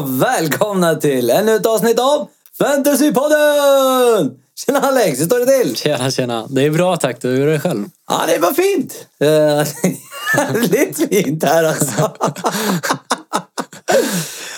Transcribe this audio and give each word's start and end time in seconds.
och 0.00 0.22
välkomna 0.22 0.94
till 0.94 1.30
ännu 1.30 1.54
ett 1.56 1.66
avsnitt 1.66 1.98
av 2.00 2.28
Fantasypodden! 2.58 4.30
Tjena 4.66 4.80
Alex, 4.80 5.20
hur 5.20 5.24
står 5.26 5.38
det 5.38 5.46
till? 5.46 5.76
Tjena, 5.76 6.10
tjena. 6.10 6.46
Det 6.50 6.62
är 6.64 6.70
bra 6.70 6.96
tack. 6.96 7.24
Hur 7.24 7.48
är 7.48 7.52
det 7.52 7.60
själv? 7.60 7.84
Ja, 8.08 8.22
det 8.28 8.38
var 8.38 8.52
fint. 8.52 9.06
Eh, 9.20 9.66
Jävligt 10.36 11.08
fint 11.08 11.44
här 11.44 11.64
alltså. 11.64 12.12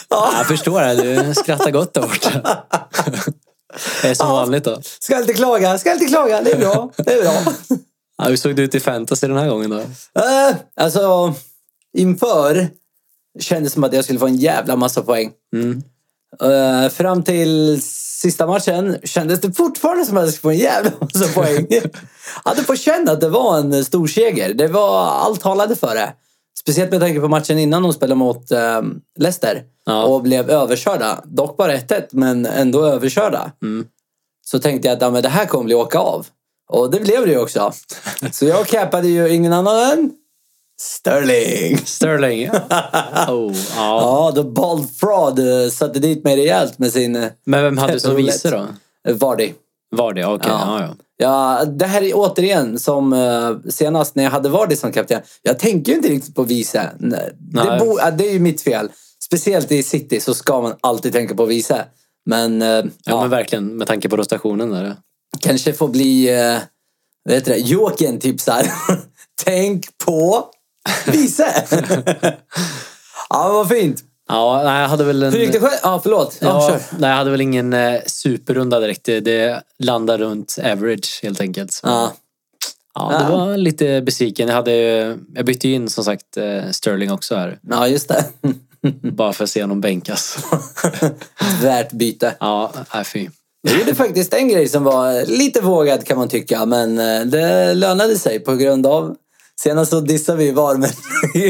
Ja, 0.09 0.33
jag 0.37 0.47
förstår 0.47 0.81
det. 0.81 0.95
Du 1.25 1.35
skrattar 1.35 1.71
gott 1.71 1.95
där 1.95 2.03
borta. 2.03 2.65
Det 4.03 4.09
är 4.09 4.15
som 4.15 4.27
Ja. 4.29 4.33
vanligt 4.33 4.65
då. 4.65 4.79
Ska 5.01 5.19
inte 5.19 5.35
klaga, 5.35 5.79
ska 5.79 5.93
inte 5.93 6.05
klaga. 6.07 6.43
Det 6.43 6.53
är 6.53 6.59
bra. 6.59 6.91
Det 6.97 7.13
är 7.13 7.23
bra. 7.23 7.53
Ja, 8.19 8.25
hur 8.25 8.37
såg 8.37 8.57
det 8.57 8.63
ut 8.63 8.75
i 8.75 8.81
fantasy 8.81 9.27
den 9.27 9.37
här 9.37 9.49
gången 9.49 9.71
då? 9.71 9.79
Eh, 10.21 10.55
alltså, 10.77 11.35
inför 11.99 12.69
kändes 13.41 13.73
som 13.73 13.85
att 13.85 13.93
jag 13.93 14.05
skulle 14.05 14.19
få 14.19 14.27
en 14.27 14.37
jävla 14.37 14.77
massa 14.77 15.03
poäng. 15.03 15.31
Mm. 15.57 15.83
Eh, 16.43 16.89
fram 16.91 17.23
till 17.23 17.83
sista 17.83 18.47
matchen 18.47 18.97
kändes 19.05 19.41
det 19.41 19.53
fortfarande 19.53 20.05
som 20.05 20.17
att 20.17 20.25
jag 20.25 20.33
skulle 20.35 20.43
få 20.43 20.51
en 20.51 20.59
jävla 20.59 20.91
massa 21.01 21.29
poäng. 21.41 21.67
jag 21.71 21.83
hade 22.45 22.63
på 22.63 22.77
känn 22.77 23.09
att 23.09 23.21
det 23.21 23.29
var 23.29 23.59
en 23.59 23.85
stor 23.85 24.07
seger. 24.07 24.55
Det 24.55 24.69
var 24.69 25.07
allt 25.07 25.41
talade 25.41 25.77
för 25.77 25.95
det. 25.95 26.13
Speciellt 26.59 26.91
med 26.91 27.01
tanke 27.01 27.21
på 27.21 27.29
matchen 27.29 27.59
innan 27.59 27.83
de 27.83 27.93
spelade 27.93 28.15
mot 28.19 28.51
eh, 28.51 28.83
Leicester 29.19 29.63
Ja. 29.87 30.05
och 30.05 30.23
blev 30.23 30.51
överkörda. 30.51 31.21
Dock 31.25 31.57
bara 31.57 31.77
1-1, 31.77 32.03
men 32.11 32.47
ändå 32.47 32.85
överkörda. 32.85 33.53
Mm. 33.63 33.87
Så 34.47 34.59
tänkte 34.59 34.89
jag 34.89 34.97
att 34.97 35.03
ja, 35.03 35.11
men 35.11 35.23
det 35.23 35.29
här 35.29 35.47
kommer 35.47 35.65
bli 35.65 35.75
åka 35.75 35.99
av. 35.99 36.27
Och 36.71 36.91
det 36.91 37.01
blev 37.01 37.27
det 37.27 37.33
ju 37.33 37.39
också. 37.39 37.73
Så 38.33 38.45
jag 38.47 38.67
cappade 38.67 39.09
ju 39.09 39.29
ingen 39.35 39.53
annan 39.53 39.77
än 39.93 40.11
Sterling. 40.83 41.79
Sterling. 41.79 42.51
oh, 43.29 43.53
ja. 43.77 43.77
Ja, 43.77 44.33
The 44.35 44.43
Bald 44.43 44.91
Fraud 44.97 45.39
eh, 45.39 45.69
satte 45.71 45.99
dit 45.99 46.25
mig 46.25 46.37
rejält 46.37 46.79
med 46.79 46.93
sin 46.93 47.17
eh, 47.17 47.29
Men 47.47 47.63
vem 47.63 47.79
hade 47.79 47.93
du 47.93 48.01
som 48.01 48.17
vice 48.17 48.51
då? 48.51 48.67
Vardy. 49.15 49.53
Var 49.91 50.13
det? 50.13 50.25
Okej, 50.27 50.51
Ja. 50.51 50.81
ja. 50.81 50.87
ja. 50.87 50.95
Ja, 51.17 51.65
det 51.65 51.87
här 51.87 52.03
är 52.03 52.13
återigen 52.15 52.79
som 52.79 53.13
eh, 53.13 53.71
senast 53.71 54.15
när 54.15 54.25
jag 54.25 54.31
hade 54.31 54.49
Vardy 54.49 54.77
som 54.77 54.93
kapten. 54.93 55.21
Jag 55.43 55.59
tänker 55.59 55.93
ju 55.93 55.97
inte 55.97 56.09
riktigt 56.09 56.35
på 56.35 56.43
vice. 56.43 56.91
Nej, 56.99 57.31
Det, 57.39 57.77
bo, 57.81 57.99
ja, 57.99 58.11
det 58.11 58.29
är 58.29 58.33
ju 58.33 58.39
mitt 58.41 58.61
fel. 58.63 58.89
Speciellt 59.25 59.73
i 59.73 59.83
City 59.83 60.21
så 60.21 60.35
ska 60.35 60.61
man 60.61 60.75
alltid 60.81 61.13
tänka 61.13 61.35
på 61.35 61.45
vice. 61.45 61.85
Men, 62.27 62.63
eh, 62.63 62.69
Ja, 62.69 62.83
ja, 63.05 63.21
men 63.21 63.31
verkligen 63.31 63.77
med 63.77 63.87
tanke 63.87 64.09
på 64.09 64.17
rotationen 64.17 64.71
där. 64.71 64.97
kanske 65.41 65.73
får 65.73 65.89
bli... 65.89 66.29
Eh, 66.41 66.59
vad 67.25 67.35
heter 67.35 67.53
det? 67.53 67.59
Joken 67.59 68.19
tipsar. 68.19 68.67
Tänk 69.45 69.99
på 70.07 70.45
vice! 71.07 71.65
ja, 73.29 73.49
vad 73.53 73.69
fint. 73.69 74.01
Ja, 74.29 74.61
nej, 74.65 74.81
jag 74.83 74.89
hade 74.89 75.05
väl 75.05 75.23
en... 75.23 75.33
Hur 75.33 75.39
gick 75.41 75.53
det 75.53 75.61
själv? 75.61 75.73
Ja, 75.83 76.01
förlåt. 76.03 76.39
Ja, 76.41 76.49
Ja, 76.49 76.69
kör. 76.69 76.99
nej, 76.99 77.11
jag 77.11 77.17
hade 77.17 77.31
väl 77.31 77.41
ingen 77.41 77.73
eh, 77.73 78.01
superrunda 78.07 78.81
direkt. 78.81 79.05
Det, 79.05 79.21
det 79.21 79.63
landade 79.79 80.25
runt 80.25 80.59
average 80.65 81.21
helt 81.23 81.41
enkelt. 81.41 81.73
Så, 81.73 81.87
Ja. 81.89 82.13
ja, 82.95 83.19
det 83.19 83.37
var 83.37 83.57
lite 83.57 84.03
besviken. 84.03 84.49
Jag, 84.49 84.55
hade, 84.55 84.73
jag 85.35 85.47
bytte 85.47 85.69
ju 85.69 85.75
in 85.75 85.89
som 85.91 86.05
sagt 86.05 86.37
eh, 86.37 86.71
Sterling 86.71 87.13
också 87.13 87.35
här. 87.37 87.59
ja, 87.71 87.89
just 87.89 88.09
det. 88.09 88.25
Bara 89.13 89.33
för 89.33 89.45
att 89.45 89.51
se 89.51 89.61
honom 89.63 89.81
bänkas. 89.81 90.39
Värt 91.63 91.93
byte. 91.93 92.35
Ja, 92.41 92.73
nej 92.95 93.05
fy. 93.05 93.29
Jag 93.69 93.79
gjorde 93.79 93.95
faktiskt 93.95 94.35
en 94.35 94.49
grej 94.49 94.69
som 94.69 94.85
var 94.85 95.27
lite 95.27 95.61
vågad 95.61 96.07
kan 96.07 96.19
man 96.19 96.29
tycka, 96.29 96.67
men 96.67 96.99
eh, 96.99 97.21
det 97.21 97.75
lönade 97.75 98.19
sig 98.19 98.41
på 98.41 98.55
grund 98.57 98.87
av 98.87 99.17
Senast 99.61 99.91
så 99.91 100.01
dissade 100.01 100.39
vi 100.39 100.51
VAR, 100.51 100.77
men 100.77 100.91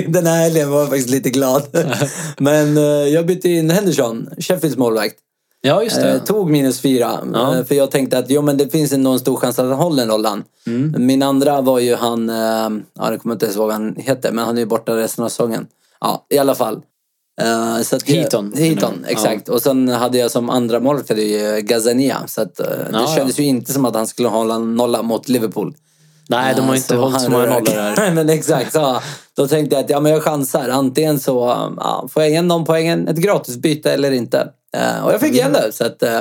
den 0.12 0.26
här 0.26 0.36
helgen 0.36 0.70
var 0.70 0.80
jag 0.80 0.88
faktiskt 0.88 1.10
lite 1.10 1.30
glad. 1.30 1.62
Men 2.38 2.76
eh, 2.76 2.82
jag 2.84 3.26
bytte 3.26 3.48
in 3.48 3.70
Henderson, 3.70 4.28
Sheffields 4.38 4.76
målvakt. 4.78 5.16
Ja, 5.60 5.82
just 5.82 5.96
det. 5.96 6.12
Eh, 6.12 6.22
tog 6.24 6.50
minus 6.50 6.80
fyra. 6.80 7.20
Ja. 7.32 7.56
Eh, 7.58 7.64
För 7.64 7.74
jag 7.74 7.90
tänkte 7.90 8.18
att 8.18 8.30
jo, 8.30 8.42
men 8.42 8.56
det 8.56 8.68
finns 8.68 8.92
ändå 8.92 9.10
en 9.10 9.18
stor 9.18 9.36
chans 9.36 9.58
att 9.58 9.68
han 9.68 9.78
håller 9.78 10.06
nollan. 10.06 10.44
Mm. 10.66 11.06
Min 11.06 11.22
andra 11.22 11.60
var 11.60 11.78
ju 11.78 11.94
han, 11.94 12.28
ja 12.28 13.10
det 13.10 13.18
kommer 13.18 13.32
jag 13.32 13.34
inte 13.34 13.46
ens 13.46 13.56
ihåg 13.56 13.66
vad 13.66 13.74
han 13.74 13.96
heter, 13.96 14.32
men 14.32 14.44
han 14.44 14.56
är 14.56 14.60
ju 14.60 14.66
borta 14.66 14.96
resten 14.96 15.24
av 15.24 15.28
säsongen. 15.28 15.66
Ja, 16.00 16.26
i 16.30 16.38
alla 16.38 16.54
fall. 16.54 16.82
Eh, 17.40 17.82
så 17.82 17.96
att, 17.96 18.02
Heaton. 18.02 18.52
Heaton, 18.56 19.04
exakt. 19.08 19.48
Och 19.48 19.62
sen 19.62 19.88
hade 19.88 20.18
jag 20.18 20.30
som 20.30 20.50
andra 20.50 20.80
målvakt 20.80 21.10
jag 21.18 21.64
Gazania. 21.64 22.18
Så 22.26 22.42
att, 22.42 22.60
eh, 22.60 22.66
det 22.66 22.88
Ja, 22.92 23.06
kändes 23.16 23.38
ju 23.38 23.44
inte 23.44 23.72
som 23.72 23.84
att 23.84 23.94
han 23.94 24.06
skulle 24.06 24.28
hålla 24.28 24.58
nolla 24.58 25.02
mot 25.02 25.28
Liverpool. 25.28 25.74
Nej, 26.28 26.54
de 26.54 26.68
har 26.68 26.76
inte 26.76 26.96
hållit 26.96 27.20
så 27.20 27.30
många 27.30 27.46
nollor 27.46 27.64
där. 27.64 27.96
Nej, 27.96 28.14
men 28.14 28.28
exakt. 28.30 28.72
Så, 28.72 29.00
då 29.34 29.48
tänkte 29.48 29.76
jag 29.76 29.84
att 29.84 29.90
ja, 29.90 30.00
men 30.00 30.12
jag 30.12 30.22
chansar. 30.22 30.68
Antingen 30.68 31.20
så 31.20 31.38
ja, 31.76 32.08
får 32.12 32.22
jag 32.22 32.30
igen 32.30 32.48
de 32.48 32.64
poängen, 32.64 33.08
ett 33.08 33.16
gratisbyte 33.16 33.92
eller 33.92 34.10
inte. 34.10 34.52
Eh, 34.76 35.04
och 35.04 35.12
jag 35.12 35.20
fick 35.20 35.32
igen 35.32 35.52
det, 35.52 35.72
så 35.72 35.86
att, 35.86 36.02
eh, 36.02 36.20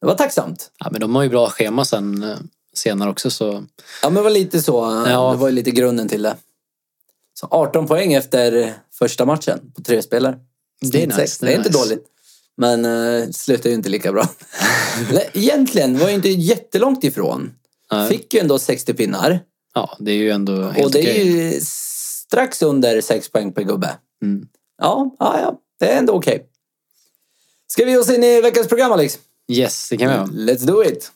det 0.00 0.06
var 0.06 0.14
tacksamt. 0.14 0.70
Ja, 0.78 0.88
men 0.90 1.00
de 1.00 1.14
har 1.14 1.22
ju 1.22 1.28
bra 1.28 1.50
schema 1.50 1.84
sen 1.84 2.22
eh, 2.22 2.36
senare 2.74 3.10
också 3.10 3.30
så... 3.30 3.64
Ja, 4.02 4.08
men 4.08 4.14
det 4.14 4.22
var 4.22 4.30
lite 4.30 4.62
så. 4.62 5.04
Ja. 5.06 5.30
Det 5.30 5.36
var 5.36 5.48
ju 5.48 5.54
lite 5.54 5.70
grunden 5.70 6.08
till 6.08 6.22
det. 6.22 6.36
Så 7.34 7.48
18 7.50 7.86
poäng 7.86 8.12
efter 8.12 8.74
första 8.92 9.24
matchen 9.24 9.72
på 9.76 9.82
tre 9.82 10.02
spelare. 10.02 10.38
Det 10.80 11.02
är 11.02 11.06
nice, 11.06 11.36
det 11.40 11.46
Det 11.46 11.52
är 11.52 11.54
är 11.54 11.58
inte 11.58 11.70
dåligt. 11.70 12.06
Men 12.56 12.84
uh, 12.84 13.30
slutar 13.30 13.70
ju 13.70 13.74
inte 13.76 13.88
lika 13.88 14.12
bra. 14.12 14.28
Egentligen 15.32 15.98
var 15.98 16.04
jag 16.04 16.14
inte 16.14 16.28
jättelångt 16.28 17.04
ifrån. 17.04 17.50
Nej. 17.92 18.08
Fick 18.08 18.34
ju 18.34 18.40
ändå 18.40 18.58
60 18.58 18.94
pinnar. 18.94 19.40
Ja, 19.74 19.96
det 19.98 20.10
är 20.10 20.16
ju 20.16 20.30
ändå 20.30 20.62
helt 20.62 20.84
Och 20.86 20.92
det 20.92 20.98
är 20.98 21.02
okej. 21.02 21.52
ju 21.52 21.60
strax 21.60 22.62
under 22.62 23.00
6 23.00 23.28
poäng 23.28 23.52
per 23.52 23.62
gubbe. 23.62 23.98
Mm. 24.22 24.48
Ja, 24.78 25.16
ja, 25.18 25.40
ja. 25.40 25.60
Det 25.78 25.92
är 25.92 25.98
ändå 25.98 26.12
okej. 26.12 26.48
Ska 27.66 27.84
vi 27.84 27.90
ge 27.90 27.98
oss 27.98 28.10
in 28.10 28.24
i 28.24 28.40
veckans 28.40 28.68
program, 28.68 28.92
Alex? 28.92 29.18
Yes, 29.48 29.88
det 29.88 29.96
kan 29.96 30.08
vi 30.08 30.14
göra. 30.14 30.26
Let's 30.26 30.66
do 30.66 30.84
it! 30.84 31.12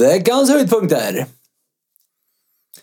Veckans 0.00 0.50
höjdpunkter. 0.50 1.26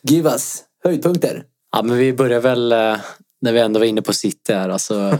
Give 0.01 0.29
us 0.29 0.63
höjdpunkter. 0.83 1.45
Ja, 1.71 1.81
men 1.83 1.97
vi 1.97 2.13
börjar 2.13 2.39
väl 2.39 2.71
eh, 2.71 2.97
när 3.41 3.53
vi 3.53 3.59
ändå 3.59 3.79
var 3.79 3.87
inne 3.87 4.01
på 4.01 4.13
City 4.13 4.53
här. 4.53 4.69
Alltså 4.69 5.19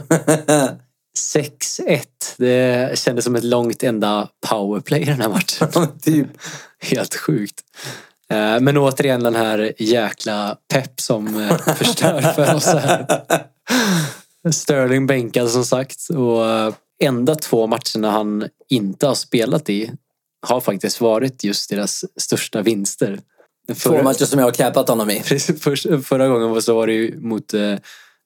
6-1. 1.16 2.00
Det 2.36 2.98
kändes 2.98 3.24
som 3.24 3.36
ett 3.36 3.44
långt 3.44 3.82
enda 3.82 4.28
powerplay 4.48 5.02
i 5.02 5.04
den 5.04 5.20
här 5.20 5.28
matchen. 5.28 5.88
typ. 6.02 6.28
Helt 6.78 7.14
sjukt. 7.14 7.60
Eh, 8.30 8.60
Men 8.60 8.76
återigen 8.76 9.22
den 9.22 9.34
här 9.34 9.72
jäkla 9.78 10.56
pepp 10.72 11.00
som 11.00 11.40
eh, 11.40 11.58
förstör 11.76 12.20
för 12.20 12.54
oss 12.54 12.66
här. 12.66 13.06
Sterling 14.50 15.06
bänkad 15.06 15.50
som 15.50 15.64
sagt. 15.64 16.10
Och 16.10 16.46
eh, 16.46 16.74
enda 17.02 17.34
två 17.34 17.66
matcherna 17.66 18.10
han 18.10 18.48
inte 18.68 19.06
har 19.06 19.14
spelat 19.14 19.70
i 19.70 19.92
har 20.46 20.60
faktiskt 20.60 21.00
varit 21.00 21.44
just 21.44 21.70
deras 21.70 22.04
största 22.16 22.62
vinster. 22.62 23.20
Två 23.82 24.02
matcher 24.02 24.24
som 24.24 24.38
jag 24.38 24.46
har 24.46 24.52
capat 24.52 24.88
honom 24.88 25.10
i. 25.10 25.20
Precis, 25.24 25.62
förra 26.06 26.28
gången 26.28 26.62
så 26.62 26.74
var 26.74 26.86
det 26.86 26.92
ju 26.92 27.20
mot 27.20 27.54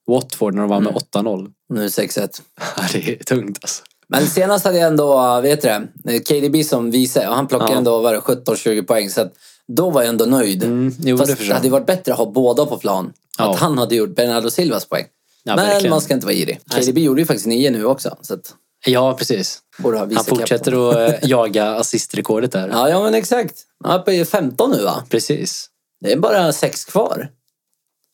Watford 0.07 0.55
när 0.55 0.61
de 0.61 0.71
vann 0.71 0.85
med 0.85 0.93
8-0. 0.93 1.49
Nu 1.69 1.87
6-1. 1.87 2.41
Ja, 2.77 2.83
det 2.93 3.09
är 3.13 3.25
tungt 3.25 3.59
alltså. 3.63 3.83
Men 4.09 4.27
senast 4.27 4.65
hade 4.65 4.79
jag 4.79 4.87
ändå, 4.87 5.41
vet 5.41 5.63
du 5.63 5.89
det, 5.95 6.19
KDB 6.21 6.65
som 6.67 6.91
vice 6.91 7.29
och 7.29 7.35
han 7.35 7.47
plockade 7.49 7.73
Ja. 7.73 7.79
ändå 7.79 7.99
var 8.01 8.13
det 8.13 8.19
17-20 8.21 8.83
poäng. 8.83 9.11
Så 9.11 9.29
då 9.69 9.91
var 9.91 10.03
jag 10.03 10.09
ändå 10.09 10.25
nöjd. 10.25 10.63
Mm, 10.65 10.95
jo, 10.99 11.17
det 11.17 11.27
Fast 11.27 11.39
det 11.39 11.45
jag. 11.47 11.55
hade 11.55 11.69
varit 11.71 11.87
bättre 11.87 12.13
att 12.13 12.19
ha 12.19 12.31
båda 12.31 12.67
på 12.67 12.77
plan. 12.79 13.13
Ja. 13.39 13.51
Att 13.55 13.59
han 13.61 13.79
hade 13.79 13.95
gjort 13.95 14.15
Bernardo 14.15 14.51
Silvas 14.51 14.85
poäng. 14.85 15.05
Ja, 15.45 15.57
Men 15.57 15.67
verkligen. 15.67 15.91
man 15.91 16.01
ska 16.01 16.15
inte 16.15 16.27
vara 16.27 16.35
girig. 16.35 16.61
KDB 16.75 16.99
gjorde 16.99 17.21
ju 17.21 17.27
faktiskt 17.27 17.47
nio 17.47 17.71
nu 17.71 17.85
också. 17.85 18.17
Så 18.21 18.35
att 18.35 18.55
Ja, 18.87 19.15
precis. 19.19 19.59
Han 19.83 20.25
fortsätter 20.25 20.91
att 20.91 21.11
eh, 21.13 21.19
jaga 21.31 21.71
assistrekordet 21.75 22.53
där. 22.53 22.69
Ja, 22.69 22.89
ja 22.89 23.03
men 23.03 23.15
exakt. 23.15 23.55
Han 23.85 24.01
är 24.07 24.13
i 24.13 24.25
15 24.25 24.71
nu 24.71 24.83
va? 24.85 25.05
Precis. 25.11 25.67
Det 26.01 26.13
är 26.13 26.17
bara 26.17 26.53
sex 26.53 26.85
kvar. 26.85 27.29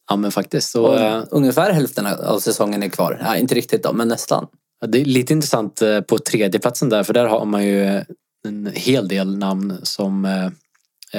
Ja, 0.09 0.17
men 0.17 0.33
faktiskt. 0.33 0.77
Och 0.77 0.85
Och, 0.85 1.01
eh, 1.01 1.25
ungefär 1.31 1.73
hälften 1.73 2.07
av 2.07 2.39
säsongen 2.39 2.83
är 2.83 2.89
kvar. 2.89 3.21
Ja, 3.25 3.37
inte 3.37 3.55
riktigt 3.55 3.83
då, 3.83 3.93
men 3.93 4.09
nästan. 4.09 4.47
Det 4.87 5.01
är 5.01 5.05
lite 5.05 5.33
intressant 5.33 5.83
eh, 5.83 6.01
på 6.01 6.19
tredjeplatsen 6.19 6.89
där 6.89 7.03
för 7.03 7.15
där 7.15 7.27
har 7.27 7.45
man 7.45 7.65
ju 7.67 8.03
en 8.49 8.71
hel 8.75 9.09
del 9.09 9.39
namn 9.39 9.79
som 9.83 10.25
eh, 10.25 10.51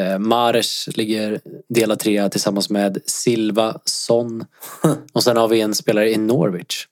eh, 0.01 0.19
Mares 0.19 0.89
ligger 0.97 1.39
delad 1.69 1.99
trea 1.99 2.29
tillsammans 2.29 2.69
med 2.69 2.97
Silva, 3.05 3.79
Son 3.85 4.45
och 5.13 5.23
sen 5.23 5.37
har 5.37 5.47
vi 5.47 5.61
en 5.61 5.75
spelare 5.75 6.11
i 6.11 6.17
Norwich. 6.17 6.85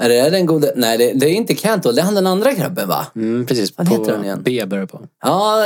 Är 0.00 0.08
det 0.08 0.30
den 0.30 0.46
gode... 0.46 0.72
Nej, 0.76 0.98
det, 0.98 1.12
det 1.12 1.26
är 1.26 1.34
inte 1.34 1.54
Cantwell. 1.54 1.94
Det 1.94 2.00
är 2.00 2.04
han 2.04 2.14
den 2.14 2.26
andra 2.26 2.52
grabben 2.52 2.88
va? 2.88 3.06
Mm, 3.14 3.46
precis, 3.46 3.78
Vad 3.78 3.88
heter 3.88 4.12
han 4.12 4.24
igen? 4.24 4.42
B 4.44 4.66
börjar 4.66 4.86
på. 4.86 5.00
Ja, 5.22 5.64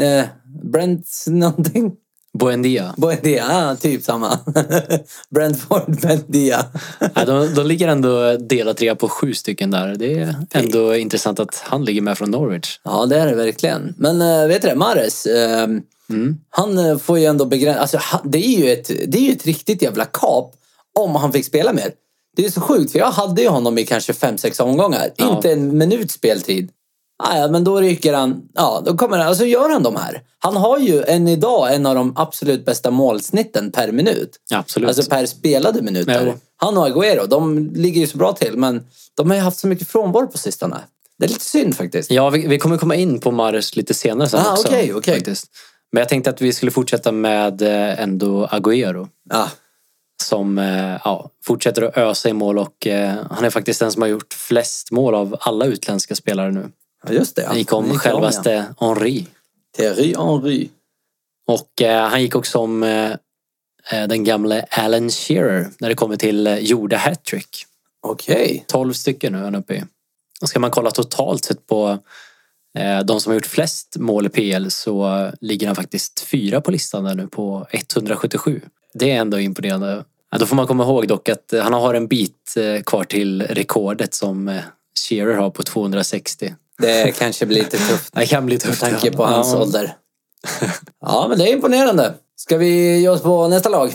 eh, 0.00 0.24
Brent 0.62 1.24
någonting. 1.26 1.92
Buendia. 2.38 2.94
Buendia, 2.96 3.44
ja, 3.48 3.76
typ 3.76 4.02
samma. 4.04 4.38
Brentford 5.30 6.00
Buendia. 6.00 6.64
Ja, 7.14 7.24
de, 7.24 7.54
de 7.54 7.66
ligger 7.66 7.88
ändå 7.88 8.36
delad 8.36 8.76
trea 8.76 8.94
på 8.94 9.08
sju 9.08 9.34
stycken 9.34 9.70
där. 9.70 9.94
Det 9.98 10.18
är 10.18 10.34
ändå 10.52 10.96
intressant 10.96 11.40
att 11.40 11.62
han 11.64 11.84
ligger 11.84 12.00
med 12.02 12.18
från 12.18 12.30
Norwich. 12.30 12.80
Ja, 12.84 13.06
det 13.06 13.18
är 13.18 13.26
det 13.26 13.34
verkligen. 13.34 13.94
Men 13.98 14.20
äh, 14.22 14.46
vet 14.48 14.62
du 14.62 14.68
det, 14.68 14.74
Mares. 14.74 15.26
Eh, 15.26 15.68
Mm. 16.10 16.36
han 16.50 16.78
eh, 16.78 16.98
får 16.98 17.18
ju 17.18 17.24
ändå 17.24 17.44
begränsa... 17.44 17.80
Alltså, 17.80 17.98
han- 18.00 18.30
det, 18.30 18.38
är 18.46 18.58
ju 18.58 18.72
ett, 18.72 18.86
det 19.06 19.18
är 19.18 19.22
ju 19.22 19.32
ett 19.32 19.46
riktigt 19.46 19.82
jävla 19.82 20.04
kap 20.04 20.54
om 20.98 21.14
han 21.14 21.32
fick 21.32 21.44
spela 21.46 21.72
mer. 21.72 21.90
Det 22.36 22.44
är 22.46 22.50
så 22.50 22.60
sjukt, 22.60 22.92
för 22.92 22.98
jag 22.98 23.10
hade 23.10 23.42
ju 23.42 23.48
honom 23.48 23.78
i 23.78 23.84
kanske 23.86 24.12
fem 24.12 24.38
sex 24.38 24.60
omgångar. 24.60 25.08
Ja. 25.16 25.36
Inte 25.36 25.52
en 25.52 25.78
minut 25.78 26.10
speltid. 26.10 26.70
Ah, 27.18 27.38
ja, 27.38 27.48
men 27.48 27.64
då 27.64 27.80
ryker 27.80 28.12
han. 28.14 28.42
Ja, 28.54 28.82
då 28.86 28.96
kommer 28.96 29.18
han. 29.18 29.28
Och 29.28 29.36
så 29.36 29.44
gör 29.44 29.68
han 29.70 29.82
de 29.82 29.96
här. 29.96 30.22
Han 30.38 30.56
har 30.56 30.78
ju 30.78 31.02
än 31.02 31.28
idag 31.28 31.74
en 31.74 31.86
av 31.86 31.94
de 31.94 32.12
absolut 32.16 32.64
bästa 32.64 32.90
målsnitten 32.90 33.72
per 33.72 33.92
minut. 33.92 34.36
Absolut. 34.54 34.88
Alltså 34.88 35.10
per 35.10 35.26
spelade 35.26 35.82
minuter. 35.82 36.26
Ja. 36.26 36.34
Han 36.56 36.78
och 36.78 36.86
Agüero, 36.88 37.26
de 37.26 37.70
ligger 37.74 38.00
ju 38.00 38.06
så 38.06 38.18
bra 38.18 38.32
till. 38.32 38.56
Men 38.56 38.86
de 39.14 39.30
har 39.30 39.36
ju 39.36 39.42
haft 39.42 39.58
så 39.58 39.66
mycket 39.66 39.88
frånvaro 39.88 40.26
på 40.26 40.38
sistone. 40.38 40.76
Det 41.18 41.24
är 41.24 41.28
lite 41.28 41.44
synd 41.44 41.76
faktiskt. 41.76 42.10
Ja, 42.10 42.30
vi, 42.30 42.46
vi 42.46 42.58
kommer 42.58 42.78
komma 42.78 42.94
in 42.94 43.20
på 43.20 43.30
Mares 43.30 43.76
lite 43.76 43.94
senare 43.94 44.28
sen 44.28 44.40
Ah, 44.46 44.52
också. 44.52 44.68
okej, 44.68 44.94
okej. 44.94 45.14
Faktiskt. 45.14 45.46
Men 45.92 46.00
jag 46.00 46.08
tänkte 46.08 46.30
att 46.30 46.40
vi 46.42 46.52
skulle 46.52 46.70
fortsätta 46.72 47.12
med 47.12 47.62
eh, 47.62 48.02
ändå 48.02 48.46
Agüero. 48.46 49.08
Ja, 49.30 49.48
Som 50.22 50.58
eh, 50.58 51.00
ja, 51.04 51.30
fortsätter 51.44 51.82
att 51.82 51.96
ösa 51.96 52.28
i 52.28 52.32
mål 52.32 52.58
och 52.58 52.86
eh, 52.86 53.14
han 53.30 53.44
är 53.44 53.50
faktiskt 53.50 53.80
den 53.80 53.92
som 53.92 54.02
har 54.02 54.08
gjort 54.08 54.32
flest 54.34 54.90
mål 54.90 55.14
av 55.14 55.36
alla 55.40 55.64
utländska 55.64 56.14
spelare 56.14 56.50
nu. 56.52 56.68
Ja 57.06 57.12
just 57.12 57.36
det. 57.36 57.48
Det 57.52 57.58
gick 57.58 57.72
om 57.72 57.98
självaste 57.98 58.64
Henri. 58.80 59.18
ja. 59.18 59.32
Thierry 59.76 60.14
Henry. 60.16 60.68
Och 61.46 61.82
eh, 61.82 62.08
han 62.08 62.22
gick 62.22 62.36
också 62.36 62.58
om 62.58 62.82
eh, 62.82 63.10
eh, 63.90 64.08
den 64.08 64.24
gamle 64.24 64.66
Alan 64.70 65.10
Shearer 65.10 65.70
när 65.78 65.88
det 65.88 65.94
kommer 65.94 66.16
till 66.16 66.46
eh, 66.46 66.58
gjorda 66.58 66.96
hattrick. 66.96 67.66
Okej. 68.02 68.64
12 68.66 68.92
stycken 68.92 69.32
nu 69.32 69.38
är 69.38 69.42
han 69.42 69.54
uppe 69.54 69.74
i. 69.74 69.84
Och 70.42 70.48
ska 70.48 70.60
man 70.60 70.70
kolla 70.70 70.90
totalt 70.90 71.44
sett 71.44 71.66
på 71.66 71.98
eh, 72.78 73.00
de 73.00 73.20
som 73.20 73.30
har 73.30 73.34
gjort 73.34 73.46
flest 73.46 73.96
mål 73.98 74.26
i 74.26 74.28
PL 74.28 74.68
så 74.70 75.16
eh, 75.16 75.32
ligger 75.40 75.66
han 75.66 75.76
faktiskt 75.76 76.20
fyra 76.20 76.60
på 76.60 76.70
listan 76.70 77.04
där 77.04 77.14
nu 77.14 77.26
på 77.26 77.66
177. 77.70 78.60
Det 78.94 79.10
är 79.10 79.16
ändå 79.16 79.40
imponerande. 79.40 80.04
Ja, 80.30 80.38
då 80.38 80.46
får 80.46 80.56
man 80.56 80.66
komma 80.66 80.84
ihåg 80.84 81.08
dock 81.08 81.28
att 81.28 81.52
eh, 81.52 81.62
han 81.62 81.72
har 81.72 81.94
en 81.94 82.06
bit 82.06 82.54
eh, 82.56 82.82
kvar 82.82 83.04
till 83.04 83.42
rekordet 83.42 84.14
som 84.14 84.48
eh, 84.48 84.62
Shearer 85.08 85.34
har 85.34 85.50
på 85.50 85.62
260. 85.62 86.54
Det 86.78 87.18
kanske 87.18 87.46
blir 87.46 87.58
lite 87.58 87.78
tufft 87.78 88.14
Det 88.14 88.26
kan 88.26 88.46
bli 88.46 88.54
med 88.54 88.62
tufft. 88.62 88.80
tanke 88.80 89.12
på 89.12 89.22
ja. 89.22 89.26
hans 89.26 89.54
ålder. 89.54 89.96
Ja, 91.00 91.26
men 91.28 91.38
det 91.38 91.48
är 91.50 91.52
imponerande. 91.52 92.14
Ska 92.36 92.56
vi 92.56 92.98
ge 92.98 93.08
oss 93.08 93.22
på 93.22 93.48
nästa 93.48 93.68
lag? 93.68 93.94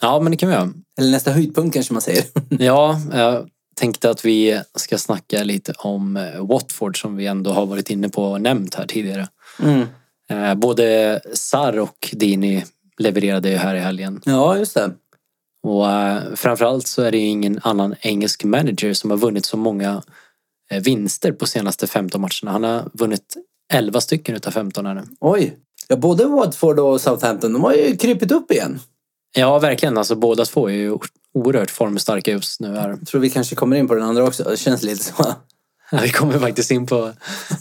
Ja, 0.00 0.20
men 0.20 0.30
det 0.30 0.36
kan 0.36 0.48
vi 0.48 0.54
göra. 0.54 0.72
Eller 0.98 1.10
nästa 1.10 1.30
höjdpunkt 1.30 1.74
kanske 1.74 1.92
man 1.92 2.02
säger. 2.02 2.24
Ja, 2.58 3.00
jag 3.12 3.48
tänkte 3.76 4.10
att 4.10 4.24
vi 4.24 4.60
ska 4.74 4.98
snacka 4.98 5.44
lite 5.44 5.72
om 5.78 6.16
eh, 6.16 6.46
Watford 6.46 7.00
som 7.00 7.16
vi 7.16 7.26
ändå 7.26 7.52
har 7.52 7.66
varit 7.66 7.90
inne 7.90 8.08
på 8.08 8.24
och 8.24 8.40
nämnt 8.40 8.74
här 8.74 8.86
tidigare. 8.86 9.28
Mm. 9.62 9.86
Eh, 10.30 10.54
Både 10.54 11.20
Sarr 11.32 11.78
och 11.78 12.08
Dini 12.12 12.64
levererade 12.98 13.50
ju 13.50 13.56
här 13.56 13.74
i 13.74 13.78
helgen. 13.80 14.20
Ja, 14.24 14.56
just 14.56 14.74
det. 14.74 14.90
Och 15.62 15.90
eh, 15.90 16.22
framförallt 16.34 16.86
så 16.86 17.02
är 17.02 17.10
det 17.10 17.18
ju 17.18 17.26
ingen 17.26 17.60
annan 17.62 17.94
engelsk 18.00 18.44
manager 18.44 18.92
som 18.94 19.10
har 19.10 19.18
vunnit 19.18 19.46
så 19.46 19.56
många 19.56 20.02
vinster 20.80 21.32
på 21.32 21.46
senaste 21.46 21.86
15 21.86 22.20
matcherna. 22.20 22.52
Han 22.52 22.64
har 22.64 22.90
vunnit 22.92 23.36
11 23.72 24.00
stycken 24.00 24.34
utav 24.34 24.50
15 24.50 24.86
här 24.86 24.94
nu. 24.94 25.02
Oj. 25.20 25.56
Ja, 25.88 25.96
både 25.96 26.24
Watford 26.24 26.78
och 26.78 27.00
Southampton, 27.00 27.52
de 27.52 27.64
har 27.64 27.72
ju 27.72 27.96
krypit 27.96 28.32
upp 28.32 28.50
igen. 28.50 28.80
Ja, 29.34 29.58
verkligen. 29.58 29.98
Alltså 29.98 30.14
båda 30.14 30.44
två 30.44 30.68
är 30.68 30.74
ju 30.74 30.98
oerhört 31.34 31.70
formstarka 31.70 32.30
just 32.30 32.60
nu 32.60 32.76
här. 32.76 32.88
Jag 32.88 33.06
tror 33.06 33.20
vi 33.20 33.30
kanske 33.30 33.54
kommer 33.54 33.76
in 33.76 33.88
på 33.88 33.94
den 33.94 34.04
andra 34.04 34.24
också. 34.24 34.44
Det 34.44 34.56
känns 34.56 34.82
lite 34.82 35.04
så. 35.04 35.12
Ja, 35.90 35.98
Vi 36.02 36.10
kommer 36.10 36.38
faktiskt 36.38 36.70
in 36.70 36.86
på 36.86 37.12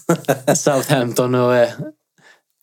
Southampton 0.55 1.35
och 1.35 1.55
eh, 1.55 1.69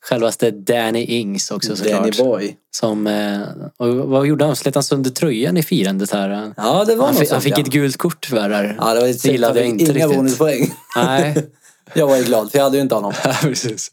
självaste 0.08 0.50
Danny 0.50 1.05
Ings 1.05 1.50
också 1.50 1.75
Danny 1.75 2.12
såklart. 2.12 2.19
Boy. 2.19 2.56
Som, 2.76 3.06
eh, 3.06 3.40
och 3.76 3.88
vad 3.94 4.26
gjorde 4.26 4.44
han? 4.44 4.56
Slet 4.56 4.75
han 4.75 4.84
sönder 4.84 5.10
tröjan 5.10 5.56
i 5.56 5.62
firandet 5.62 6.10
här? 6.10 6.52
Ja, 6.56 6.84
det 6.84 6.94
var 6.94 7.06
Han 7.06 7.14
fick, 7.14 7.31
han 7.31 7.43
fick 7.43 7.58
ja. 7.58 7.62
ett 7.62 7.70
gult 7.70 7.96
kort 7.96 8.26
tyvärr. 8.28 8.49
där. 8.49 8.76
Ja, 8.78 8.94
det 8.94 9.00
var 9.00 9.06
lite 9.08 9.28
det 9.28 9.32
gillade 9.32 9.60
jag 9.60 9.69
inte 9.69 9.84
Inga 9.84 9.93
riktigt. 9.94 10.16
bonuspoäng. 10.16 10.75
Nej, 10.96 11.46
Jag 11.94 12.06
var 12.06 12.16
ju 12.16 12.25
glad, 12.25 12.50
för 12.50 12.58
jag 12.58 12.64
hade 12.64 12.76
ju 12.76 12.82
inte 12.82 12.94
honom. 12.94 13.12
ja, 13.25 13.34
precis. 13.43 13.90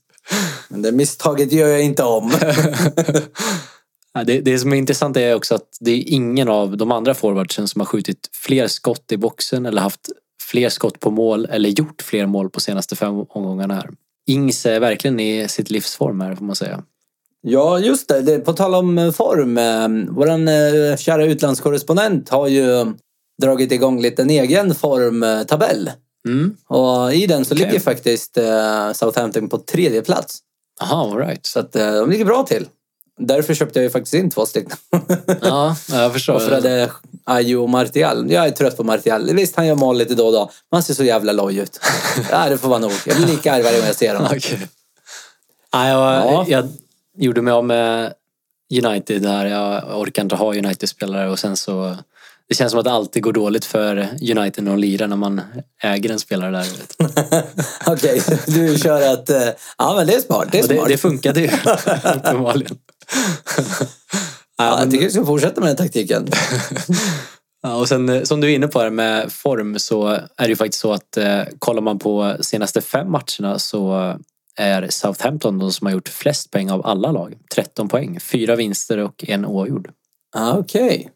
Men 0.69 0.81
det 0.81 0.91
misstaget 0.91 1.51
gör 1.51 1.67
jag 1.67 1.83
inte 1.83 2.03
om. 2.03 2.31
Ja, 4.17 4.23
det, 4.23 4.41
det 4.41 4.59
som 4.59 4.73
är 4.73 4.77
intressant 4.77 5.17
är 5.17 5.35
också 5.35 5.56
att 5.56 5.77
det 5.79 5.91
är 5.91 6.03
ingen 6.07 6.50
av 6.50 6.77
de 6.77 6.91
andra 6.91 7.13
forwardsen 7.13 7.67
som 7.67 7.81
har 7.81 7.85
skjutit 7.85 8.29
fler 8.33 8.67
skott 8.67 9.12
i 9.12 9.17
boxen 9.17 9.65
eller 9.65 9.81
haft 9.81 10.09
fler 10.41 10.69
skott 10.69 11.00
på 11.00 11.12
mål 11.12 11.45
eller 11.45 11.69
gjort 11.69 12.01
fler 12.01 12.25
mål 12.25 12.50
på 12.50 12.59
senaste 12.59 12.95
fem 12.95 13.25
omgångarna 13.29 13.73
här. 13.73 13.89
Ings 14.27 14.66
är 14.66 14.80
verkligen 14.80 15.19
i 15.19 15.48
sitt 15.48 15.69
livsform 15.69 16.22
här 16.22 16.36
får 16.36 16.45
man 16.45 16.56
säga. 16.56 16.83
Ja, 17.48 17.80
just 17.80 18.07
det. 18.07 18.22
det 18.22 18.39
på 18.39 18.54
tal 18.54 18.75
om 18.75 18.98
eh, 18.98 19.12
form. 19.12 19.57
Eh, 19.57 20.13
våran 20.13 20.48
eh, 20.48 20.98
kära 20.98 21.25
utlandskorrespondent 21.25 22.30
har 22.30 22.48
ju 22.48 22.94
dragit 23.42 23.72
igång 23.72 24.01
lite 24.01 24.22
en 24.22 24.30
egen 24.30 24.75
formtabell. 24.75 25.92
Mm. 26.27 26.56
Och 26.68 27.13
i 27.13 27.27
den 27.27 27.45
så 27.45 27.54
Okej. 27.54 27.66
ligger 27.66 27.80
faktiskt 27.80 28.38
Southampton 28.94 29.50
på 29.50 29.57
tredje 29.57 30.01
plats. 30.01 30.39
Aha, 30.81 31.12
all 31.12 31.18
right. 31.18 31.45
Så 31.45 31.60
att 31.60 31.72
de 31.74 32.10
ligger 32.10 32.25
bra 32.25 32.44
till. 32.44 32.68
Därför 33.19 33.53
köpte 33.53 33.79
jag 33.79 33.83
ju 33.83 33.89
faktiskt 33.89 34.13
in 34.13 34.29
två 34.29 34.45
stycken. 34.45 34.77
Ja, 35.41 35.75
jag 35.91 36.13
förstår. 36.13 36.33
Offrade 36.33 36.91
Ayo 37.25 37.56
och 37.63 37.69
Martial. 37.69 38.31
Jag 38.31 38.45
är 38.45 38.51
trött 38.51 38.77
på 38.77 38.83
Martial. 38.83 39.33
Visst, 39.35 39.56
han 39.56 39.67
gör 39.67 39.75
mål 39.75 39.97
lite 39.97 40.15
då 40.15 40.25
och 40.25 40.33
då. 40.33 40.39
Men 40.71 40.77
han 40.77 40.83
ser 40.83 40.94
så 40.94 41.03
jävla 41.03 41.31
loj 41.31 41.57
ut. 41.57 41.79
Ja, 42.31 42.50
det 42.50 42.57
får 42.57 42.69
vara 42.69 42.79
nog. 42.79 42.91
Jag 43.06 43.15
blir 43.17 43.27
lika 43.27 43.53
arg 43.53 43.63
varje 43.63 43.77
gång 43.77 43.88
jag 43.88 43.95
ser 43.95 44.15
honom. 44.15 44.31
Okej. 44.35 44.67
Ja, 45.71 45.88
jag, 45.89 46.00
Ja. 46.33 46.45
jag 46.47 46.67
gjorde 47.17 47.41
mig 47.41 47.51
av 47.53 47.65
med 47.65 48.13
United 48.83 49.21
där. 49.21 49.45
Jag 49.45 50.00
orkar 50.01 50.21
inte 50.21 50.35
ha 50.35 50.53
United-spelare 50.56 51.29
och 51.29 51.39
sen 51.39 51.57
så 51.57 51.97
det 52.50 52.56
känns 52.56 52.71
som 52.71 52.79
att 52.79 52.85
det 52.85 52.91
alltid 52.91 53.23
går 53.23 53.33
dåligt 53.33 53.65
för 53.65 53.97
United 54.21 54.63
när 54.63 54.71
de 54.71 54.79
lirar 54.79 55.07
när 55.07 55.15
man 55.15 55.41
äger 55.83 56.09
en 56.12 56.19
spelare 56.19 56.51
där. 56.51 56.67
Okej, 57.85 58.21
du 58.45 58.77
kör 58.79 59.13
att... 59.13 59.29
eh, 59.29 59.47
Ja, 59.77 59.94
men 59.95 60.07
det 60.07 60.15
är 60.15 60.19
smart. 60.21 60.47
Det 60.51 60.59
är 60.59 60.63
Och 60.63 60.69
det, 60.69 60.75
smart. 60.75 60.88
det 60.89 60.97
funkade 60.97 61.39
ju 61.41 61.47
uppenbarligen. 62.15 62.77
Ja, 64.57 64.79
jag 64.79 64.91
tycker 64.91 65.05
du 65.05 65.11
ska 65.11 65.25
fortsätta 65.25 65.61
med 65.61 65.69
den 65.69 65.77
taktiken. 65.77 66.27
Ja, 67.61 67.75
och 67.75 67.87
sen 67.87 68.09
eh, 68.09 68.23
som 68.23 68.41
du 68.41 68.51
är 68.51 68.55
inne 68.55 68.67
på 68.67 68.79
här 68.79 68.89
med 68.89 69.31
form 69.31 69.79
så 69.79 70.07
är 70.07 70.27
det 70.37 70.47
ju 70.47 70.55
faktiskt 70.55 70.81
så 70.81 70.93
att 70.93 71.17
eh, 71.17 71.43
kollar 71.59 71.81
man 71.81 71.99
på 71.99 72.35
senaste 72.41 72.81
fem 72.81 73.11
matcherna 73.11 73.59
så 73.59 74.13
är 74.55 74.89
Southampton 74.89 75.59
de 75.59 75.71
som 75.71 75.87
har 75.87 75.93
gjort 75.93 76.09
flest 76.09 76.51
poäng 76.51 76.71
av 76.71 76.85
alla 76.85 77.12
lag. 77.12 77.38
13 77.55 77.88
poäng, 77.88 78.19
fyra 78.19 78.55
vinster 78.55 78.97
och 78.97 79.25
en 79.27 79.45
oavgjord. 79.45 79.91
Ja, 80.35 80.57
Okej. 80.57 81.12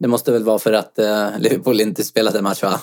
Det 0.00 0.08
måste 0.08 0.32
väl 0.32 0.44
vara 0.44 0.58
för 0.58 0.72
att 0.72 0.98
eh, 0.98 1.28
Liverpool 1.38 1.80
inte 1.80 2.04
spelat 2.04 2.34
en 2.34 2.44
match, 2.44 2.62
va? 2.62 2.80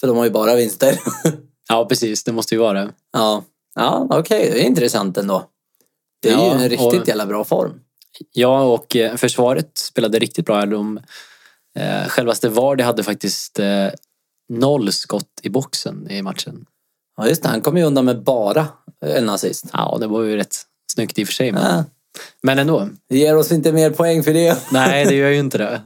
För 0.00 0.06
de 0.06 0.16
har 0.16 0.24
ju 0.24 0.30
bara 0.30 0.54
vinster. 0.54 1.00
Ja 1.68 1.86
precis, 1.88 2.24
det 2.24 2.32
måste 2.32 2.54
ju 2.54 2.58
vara 2.60 2.84
det. 2.84 2.92
ja, 3.12 3.44
ja 3.74 4.06
okej. 4.10 4.50
Det 4.52 4.62
är 4.62 4.66
intressant 4.66 5.16
ändå. 5.16 5.44
Det 6.22 6.28
är 6.28 6.32
Ja, 6.32 6.46
ju 6.56 6.62
en 6.62 6.68
riktigt 6.68 7.00
och- 7.00 7.08
jävla 7.08 7.26
bra 7.26 7.44
form. 7.44 7.80
Ja, 8.32 8.62
och 8.62 8.96
eh, 8.96 9.16
försvaret 9.16 9.78
spelade 9.78 10.18
riktigt 10.18 10.46
bra. 10.46 10.66
De, 10.66 11.00
eh, 11.78 12.08
självaste 12.08 12.48
Vardy 12.48 12.82
hade 12.82 13.02
faktiskt 13.02 13.58
eh, 13.58 13.86
noll 14.48 14.92
skott 14.92 15.40
i 15.42 15.48
boxen 15.48 16.10
i 16.10 16.22
matchen. 16.22 16.64
Ja, 17.16 17.28
just 17.28 17.42
det. 17.42 17.48
Han 17.48 17.60
kom 17.60 17.76
ju 17.76 17.82
undan 17.84 18.04
med 18.04 18.22
bara 18.22 18.68
en 19.06 19.28
assist. 19.28 19.64
Ja, 19.72 19.96
det 20.00 20.06
var 20.06 20.22
ju 20.22 20.36
rätt 20.36 20.56
snyggt 20.92 21.18
i 21.18 21.22
och 21.24 21.28
för 21.28 21.34
sig. 21.34 21.52
Men, 21.52 21.62
Ja, 21.62 21.84
men 22.42 22.58
ändå. 22.58 22.88
det 23.08 23.18
ger 23.18 23.36
oss 23.36 23.52
inte 23.52 23.72
mer 23.72 23.90
poäng 23.90 24.22
för 24.22 24.32
det. 24.34 24.58
Nej, 24.72 25.04
det 25.04 25.14
gör 25.14 25.28
ju 25.30 25.38
inte 25.38 25.58
det. 25.58 25.80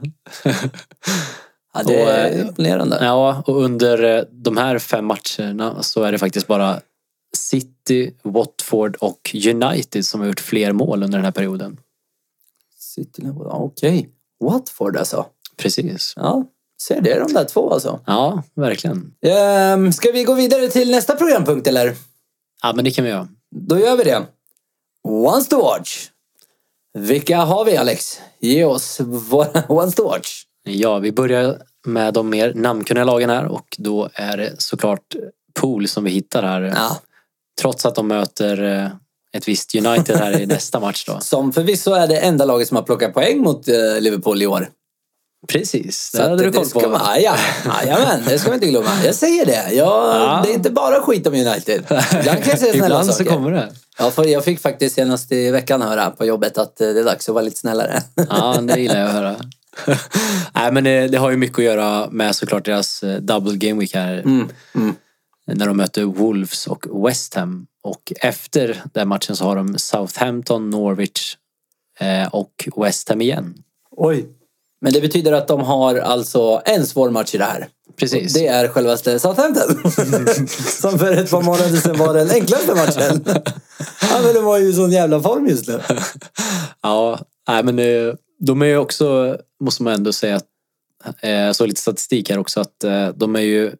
Ja, 1.73 1.83
det 1.83 2.01
är 2.01 2.31
eh, 2.33 2.41
imponerande. 2.41 2.97
Ja, 3.01 3.43
och 3.47 3.61
under 3.63 4.03
eh, 4.17 4.23
de 4.31 4.57
här 4.57 4.79
fem 4.79 5.05
matcherna 5.05 5.83
så 5.83 6.03
är 6.03 6.11
det 6.11 6.17
faktiskt 6.17 6.47
bara 6.47 6.79
City, 7.35 8.13
Watford 8.23 8.95
och 8.95 9.35
United 9.45 10.05
som 10.05 10.19
har 10.19 10.27
gjort 10.27 10.39
fler 10.39 10.71
mål 10.71 11.03
under 11.03 11.17
den 11.17 11.25
här 11.25 11.31
perioden. 11.31 11.79
City, 12.79 13.23
Okej. 13.45 14.09
Watford 14.39 14.97
alltså. 14.97 15.25
Precis. 15.57 16.13
Ja, 16.15 16.45
ser 16.81 17.01
det 17.01 17.19
de 17.19 17.33
där 17.33 17.43
två 17.43 17.73
alltså. 17.73 17.99
Ja, 18.05 18.43
verkligen. 18.53 19.13
Ehm, 19.21 19.93
ska 19.93 20.11
vi 20.11 20.23
gå 20.23 20.33
vidare 20.33 20.67
till 20.67 20.91
nästa 20.91 21.15
programpunkt 21.15 21.67
eller? 21.67 21.95
Ja, 22.63 22.73
men 22.75 22.85
det 22.85 22.91
kan 22.91 23.03
vi 23.03 23.09
göra. 23.09 23.27
Då 23.55 23.79
gör 23.79 23.97
vi 23.97 24.03
det. 24.03 24.25
Once 25.03 25.49
to 25.49 25.61
watch. 25.61 26.09
Vilka 26.93 27.37
har 27.37 27.65
vi 27.65 27.77
Alex? 27.77 28.19
Ge 28.39 28.65
oss 28.65 28.99
våra 28.99 29.63
Once 29.67 29.97
to 29.97 30.03
watch. 30.03 30.43
Ja, 30.63 30.99
vi 30.99 31.11
börjar 31.11 31.61
med 31.85 32.13
de 32.13 32.29
mer 32.29 32.53
namnkunniga 32.53 33.03
lagen 33.03 33.29
här 33.29 33.45
och 33.45 33.75
då 33.77 34.09
är 34.13 34.37
det 34.37 34.61
såklart 34.61 35.15
Pool 35.53 35.87
som 35.87 36.03
vi 36.03 36.11
hittar 36.11 36.43
här. 36.43 36.61
Ja, 36.61 36.97
Trots 37.61 37.85
att 37.85 37.95
de 37.95 38.07
möter 38.07 38.63
eh, 38.63 38.87
ett 39.37 39.47
visst 39.47 39.75
United 39.75 40.17
här 40.17 40.39
i 40.41 40.45
nästa 40.55 40.79
match 40.79 41.05
då. 41.07 41.19
som 41.19 41.53
förvisso 41.53 41.91
är 41.93 42.07
det 42.07 42.17
enda 42.17 42.45
laget 42.45 42.67
som 42.67 42.75
har 42.77 42.83
plockat 42.83 43.13
poäng 43.13 43.39
mot 43.41 43.67
eh, 43.67 43.73
Liverpool 43.99 44.41
i 44.41 44.47
år. 44.47 44.69
Precis, 45.47 46.09
Så 46.11 46.17
det 46.17 46.23
att 46.23 46.29
hade 46.29 46.43
du 46.43 46.51
koll 46.51 46.65
ska 46.65 46.79
på. 46.79 46.89
man, 46.89 47.01
ja, 47.21 47.37
ja, 47.65 47.83
jajamän, 47.83 48.21
det 48.27 48.39
ska 48.39 48.49
man 48.49 48.55
inte 48.55 48.67
glömma. 48.67 48.89
Jag 49.05 49.15
säger 49.15 49.45
det. 49.45 49.69
Jag, 49.73 49.87
Ja. 50.21 50.41
Det 50.45 50.49
är 50.51 50.53
inte 50.53 50.69
bara 50.71 51.01
skit 51.01 51.27
om 51.27 51.33
United. 51.33 51.83
Ibland 51.89 52.25
kan 52.25 52.49
jag 52.49 52.59
säga 52.59 52.71
snälla 52.73 52.85
Ibland 52.85 53.05
så 53.05 53.11
saker. 53.13 53.29
kommer 53.29 53.51
det. 53.51 53.69
Ja, 53.97 54.11
för 54.11 54.23
jag 54.23 54.43
fick 54.43 54.59
faktiskt 54.61 54.95
senast 54.95 55.31
i 55.31 55.51
veckan 55.51 55.81
höra 55.81 56.09
på 56.11 56.25
jobbet 56.25 56.57
att 56.57 56.81
eh, 56.81 56.87
det 56.87 56.99
är 56.99 57.03
dags 57.03 57.29
att 57.29 57.35
vara 57.35 57.43
lite 57.45 57.57
snällare. 57.57 58.01
Ja, 58.29 58.57
det 58.61 58.79
gillar 58.79 58.99
jag 58.99 59.07
att 59.07 59.13
höra. 59.13 59.35
Nej, 60.53 60.71
men 60.71 60.83
det, 60.83 61.07
det 61.07 61.17
har 61.17 61.31
ju 61.31 61.37
mycket 61.37 61.59
att 61.59 61.65
göra 61.65 62.07
med 62.11 62.35
såklart 62.35 62.65
deras 62.65 63.03
double 63.19 63.57
game 63.57 63.79
week 63.79 63.93
här. 63.95 64.13
Mm. 64.13 64.47
Mm. 64.75 64.95
När 65.47 65.67
de 65.67 65.77
möter 65.77 66.03
Wolves 66.03 66.67
och 66.67 67.07
West 67.07 67.33
Ham. 67.33 67.67
Och 67.83 68.13
efter 68.21 68.83
den 68.93 69.07
matchen 69.07 69.35
så 69.35 69.43
har 69.43 69.55
de 69.55 69.77
Southampton, 69.77 70.69
Norwich 70.69 71.35
eh, 71.99 72.27
och 72.27 72.69
West 72.77 73.09
Ham 73.09 73.21
igen. 73.21 73.53
Oj. 73.91 74.25
Men 74.81 74.93
det 74.93 75.01
betyder 75.01 75.31
att 75.31 75.47
de 75.47 75.61
har 75.61 75.95
alltså 75.95 76.61
en 76.65 76.87
svår 76.87 77.09
match 77.09 77.35
i 77.35 77.37
det 77.37 77.43
här. 77.43 77.67
Precis. 77.97 78.33
Det 78.33 78.47
är 78.47 78.67
självaste 78.67 79.19
Southampton. 79.19 79.91
Som 80.81 80.99
för 80.99 81.11
ett 81.11 81.31
par 81.31 81.41
månader 81.41 81.77
sedan 81.77 81.97
var 81.97 82.13
den 82.13 82.29
enklaste 82.29 82.75
matchen. 82.75 83.23
ja, 84.01 84.21
men 84.23 84.33
de 84.33 84.45
var 84.45 84.57
ju 84.57 84.69
i 84.69 84.73
sån 84.73 84.91
jävla 84.91 85.21
form 85.21 85.47
just 85.47 85.67
nu. 85.67 85.79
Ja, 86.81 87.19
nej, 87.47 87.63
men 87.63 87.79
eh, 87.79 88.13
de 88.39 88.61
är 88.61 88.65
ju 88.65 88.77
också, 88.77 89.37
måste 89.63 89.83
man 89.83 89.93
ändå 89.93 90.13
säga, 90.13 90.35
att, 90.35 90.45
eh, 91.21 91.31
jag 91.31 91.55
såg 91.55 91.67
lite 91.67 91.81
statistik 91.81 92.29
här 92.29 92.37
också, 92.37 92.59
att 92.59 92.85
de 93.15 93.35
är 93.35 93.39
ju 93.39 93.71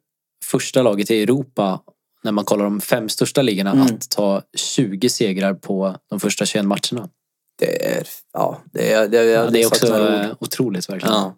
första 0.45 0.81
laget 0.81 1.11
i 1.11 1.23
Europa 1.23 1.79
när 2.23 2.31
man 2.31 2.45
kollar 2.45 2.63
de 2.63 2.81
fem 2.81 3.09
största 3.09 3.41
ligorna 3.41 3.71
Mm. 3.71 3.85
att 3.85 4.09
ta 4.09 4.41
20 4.57 5.09
segrar 5.09 5.53
på 5.53 5.95
de 6.09 6.19
första 6.19 6.45
21 6.45 6.65
matcherna. 6.65 7.09
Det 7.59 7.85
är, 7.97 8.07
ja, 8.33 8.61
det 8.73 8.91
är, 8.93 9.07
det 9.07 9.19
är, 9.19 9.23
Ja, 9.43 9.49
det 9.49 9.61
är 9.61 9.67
också 9.67 10.35
otroligt 10.39 10.89
verkligen. 10.89 11.15
Ja. 11.15 11.35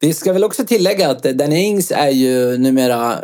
Vi 0.00 0.14
ska 0.14 0.32
väl 0.32 0.44
också 0.44 0.64
tillägga 0.66 1.10
att 1.10 1.22
Danny 1.22 1.56
Ings 1.56 1.90
är 1.90 2.08
ju 2.10 2.58
numera 2.58 3.18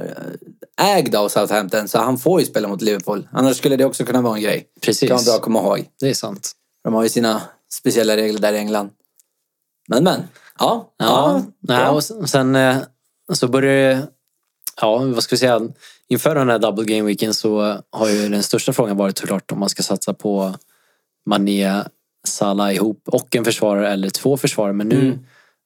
eh, 0.79 0.97
ägd 0.97 1.15
av 1.15 1.29
Southampton 1.29 1.89
så 1.89 1.99
han 1.99 2.19
får 2.19 2.41
ju 2.41 2.47
spela 2.47 2.69
mot 2.69 2.83
Liverpool. 2.83 3.29
Annars 3.33 3.57
skulle 3.57 3.77
det 3.77 3.85
också 3.85 4.05
kunna 4.05 4.21
vara 4.23 4.37
en 4.37 4.43
grej. 4.43 4.67
Precis, 4.81 5.09
Kan 5.09 5.17
vara 5.17 5.25
bra 5.25 5.35
att 5.35 5.43
komma 5.43 5.59
ihåg. 5.59 5.85
det 6.01 6.09
är 6.11 6.15
sant. 6.15 6.53
De 6.85 6.95
har 6.95 7.03
ju 7.03 7.09
sina 7.09 7.43
speciella 7.73 8.17
regler 8.17 8.41
där 8.41 8.53
i 8.53 8.57
England. 8.59 8.91
Men 9.89 10.05
men. 10.05 10.23
Ja. 10.59 10.95
Ja, 10.99 11.43
nej, 11.61 11.77
bra. 11.79 11.91
och 11.91 12.05
sen- 12.05 12.57
eh, 12.57 12.77
så 13.33 13.49
börjar 13.49 13.73
det, 13.95 14.07
ja 14.81 14.99
vad 14.99 15.23
ska 15.23 15.35
vi 15.35 15.39
säga, 15.39 15.61
inför 16.09 16.35
den 16.35 16.49
här 16.51 16.59
double 16.59 16.85
game 16.85 17.03
weeken 17.07 17.35
så 17.35 17.77
har 17.91 18.09
ju 18.09 18.29
den 18.29 18.43
största 18.43 18.73
frågan 18.73 18.97
varit 18.97 19.19
såklart 19.19 19.53
om 19.53 19.59
man 19.59 19.69
ska 19.69 19.83
satsa 19.83 20.15
på 20.15 20.55
Mané, 21.27 21.83
Salah 22.27 22.75
ihop 22.75 23.03
och 23.07 23.37
en 23.37 23.45
försvarare 23.45 23.93
eller 23.93 24.11
två 24.11 24.37
försvarare. 24.37 24.73
Men 24.73 24.89
nu 24.89 25.07
Mm. 25.07 25.19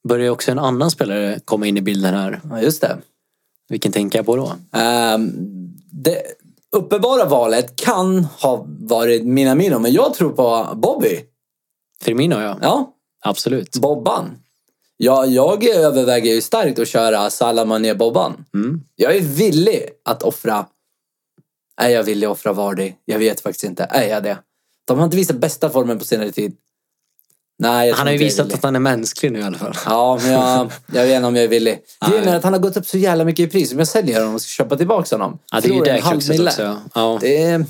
börjar 0.09 0.25
ju 0.25 0.31
också 0.31 0.51
en 0.51 0.59
annan 0.59 0.91
spelare 0.91 1.41
komma 1.45 1.67
in 1.67 1.77
i 1.77 1.81
bilden 1.83 2.15
här. 2.15 2.41
ja, 2.51 2.63
just 2.63 2.81
det. 2.81 2.99
Vilken 3.69 3.93
tänker 3.93 4.19
jag 4.19 4.27
på 4.27 4.37
då? 4.37 4.53
Ehm, 4.79 5.31
det 5.93 6.23
uppenbara 6.77 7.25
valet 7.25 7.77
kan 7.77 8.25
ha 8.25 8.67
varit 8.69 9.25
Minamino, 9.25 9.79
men 9.79 9.93
jag 9.93 10.15
tror 10.15 10.31
på 10.33 10.69
Bobby. 10.75 11.21
Firmino 12.03 12.41
ja, 12.41 12.59
Ja, 12.63 12.93
absolut. 13.25 13.77
Bobban. 13.77 14.39
Ja, 15.03 15.27
jag 15.27 15.65
överväger 15.65 16.35
ju 16.35 16.41
starkt 16.41 16.79
att 16.79 16.89
köra 16.89 17.31
Salah 17.31 17.67
Mané 17.67 17.95
Bobban. 17.95 18.45
Mm. 18.55 18.81
Jag 18.97 19.17
är 19.17 19.21
villig 19.21 19.89
att 20.05 20.23
offra... 20.23 20.67
Är 21.81 21.89
jag 21.89 22.03
villig 22.03 22.27
att 22.27 22.33
offra 22.33 22.53
Vardy? 22.53 22.93
Jag 23.05 23.19
vet 23.19 23.41
faktiskt 23.41 23.65
inte. 23.65 23.85
Är 23.91 24.09
jag 24.09 24.23
det? 24.23 24.39
De 24.85 24.99
har 24.99 25.05
inte 25.05 25.17
visat 25.17 25.37
bästa 25.37 25.71
formen 25.71 25.99
på 25.99 26.05
senare 26.05 26.33
tid. 26.33 26.57
Nej, 27.59 27.93
Han 27.93 28.07
har 28.07 28.13
ju 28.13 28.19
visat 28.19 28.53
att 28.53 28.63
han 28.63 28.77
är 28.77 28.81
mänsklig 28.81 29.33
nu 29.33 29.39
i 29.39 29.43
alla 29.43 29.59
fall. 29.59 29.77
Ja, 29.87 30.19
men 30.23 30.33
jag, 30.33 30.73
jag 30.93 31.07
vet 31.07 31.17
inte 31.17 31.27
om 31.27 31.37
jag 31.37 31.45
är 31.45 31.49
villig. 31.49 31.79
Grejen 32.09 32.29
är 32.29 32.37
att 32.37 32.45
han 32.45 32.53
har 32.53 32.61
gått 32.61 32.77
upp 32.77 32.87
så 32.87 32.99
jävla 32.99 33.25
mycket 33.25 33.49
i 33.49 33.51
pris. 33.51 33.73
Om 33.73 33.79
jag 33.79 33.89
säljer 33.89 34.21
honom 34.21 34.35
och 34.35 34.43
ska 34.43 34.49
köpa 34.49 34.77
tillbaka 34.77 35.17
honom. 35.17 35.39
Ja, 35.53 35.61
det 35.61 35.69
är 35.69 35.73
ju 35.73 35.81
det 35.81 36.01
kruxet 36.01 36.41
också. 36.41 36.63
Ja. 36.63 36.79
Ja. 36.95 37.19
Det 37.21 37.43
är... 37.43 37.65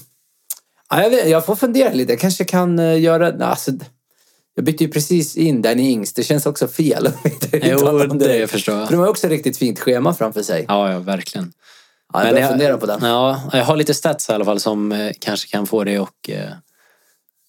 Ja, 0.91 1.03
jag, 1.03 1.11
vet, 1.11 1.29
jag 1.29 1.47
får 1.47 1.57
fundera 1.57 1.93
lite. 1.93 2.13
Jag 2.13 2.21
kanske 2.21 2.45
kan 2.45 2.79
eh, 2.79 3.01
göra... 3.01 3.47
Alltså, 3.47 3.73
jag 4.61 4.65
bytte 4.65 4.85
ju 4.85 4.91
precis 4.91 5.37
in 5.37 5.63
Danny 5.63 5.91
Ings. 5.91 6.13
Det 6.13 6.23
känns 6.23 6.47
också 6.47 6.69
fel. 6.69 7.07
att 7.07 7.25
inte 7.25 7.61
Jo, 7.63 7.77
uttala 7.77 8.07
det 8.07 8.19
direkt. 8.19 8.53
förstår 8.53 8.75
jag. 8.79 8.87
För 8.89 8.95
de 8.95 9.01
har 9.01 9.09
också 9.09 9.27
ett 9.27 9.31
riktigt 9.31 9.57
fint 9.57 9.81
schema 9.81 10.15
framför 10.15 10.43
sig. 10.43 10.65
Ja, 10.69 10.93
ja, 10.93 10.99
verkligen. 10.99 11.53
Ja, 12.13 12.25
jag 12.25 12.35
börjar 12.35 12.49
fundera 12.49 12.79
på 12.79 12.87
den. 12.87 13.01
Ja, 13.03 13.43
jag 13.53 13.65
har 13.65 13.77
lite 13.77 13.95
stats 13.95 14.29
i 14.29 14.33
alla 14.33 14.45
fall 14.45 14.61
som 14.61 14.93
eh, 14.93 15.13
kanske 15.21 15.49
kan 15.51 15.67
få 15.67 15.85
dig 15.85 15.99
och 16.01 16.31
eh, 16.31 16.51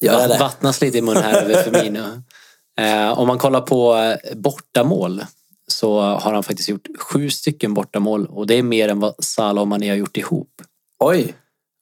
det. 0.01 0.38
vattnas 0.39 0.82
lite 0.82 0.98
i 0.98 1.01
munnen 1.01 1.24
här 1.24 1.41
över 1.41 1.63
Firmino. 1.63 2.03
Eh, 2.80 3.20
om 3.20 3.27
man 3.27 3.38
kollar 3.38 3.62
på 3.62 3.96
eh, 3.96 4.38
bortamål 4.38 5.25
så 5.68 6.00
har 6.01 6.34
han 6.34 6.44
faktiskt 6.44 6.70
gjort 6.70 6.88
sju 7.00 7.30
stycken 7.30 7.74
bortamål 7.74 8.25
och 8.25 8.48
det 8.48 8.56
är 8.56 8.63
mer 8.63 8.89
än 8.89 9.00
vad 9.00 9.15
Salah 9.20 9.62
och 9.62 9.68
Mané 9.68 9.89
har 9.89 9.96
gjort 9.96 10.18
ihop. 10.18 10.62
Oj. 11.00 11.34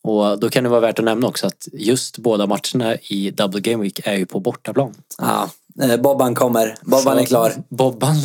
Och 0.09 0.39
då 0.39 0.49
kan 0.49 0.63
det 0.63 0.69
vara 0.69 0.79
värt 0.79 0.99
att 0.99 1.05
nämna 1.05 1.27
också 1.27 1.47
att 1.47 1.67
just 1.73 2.17
båda 2.17 2.47
matcherna 2.47 2.95
i 2.95 3.31
Double 3.31 3.61
Game 3.61 3.83
Week 3.83 3.99
är 4.03 4.15
ju 4.17 4.25
på 4.25 4.39
bortaplan. 4.39 4.93
Ja, 5.17 5.49
eh, 5.81 5.97
Bobban 5.97 6.35
kommer. 6.35 6.75
Bobban 6.81 7.01
Så 7.15 7.21
är 7.21 7.25
klar. 7.25 7.53
Bobban 7.69 8.15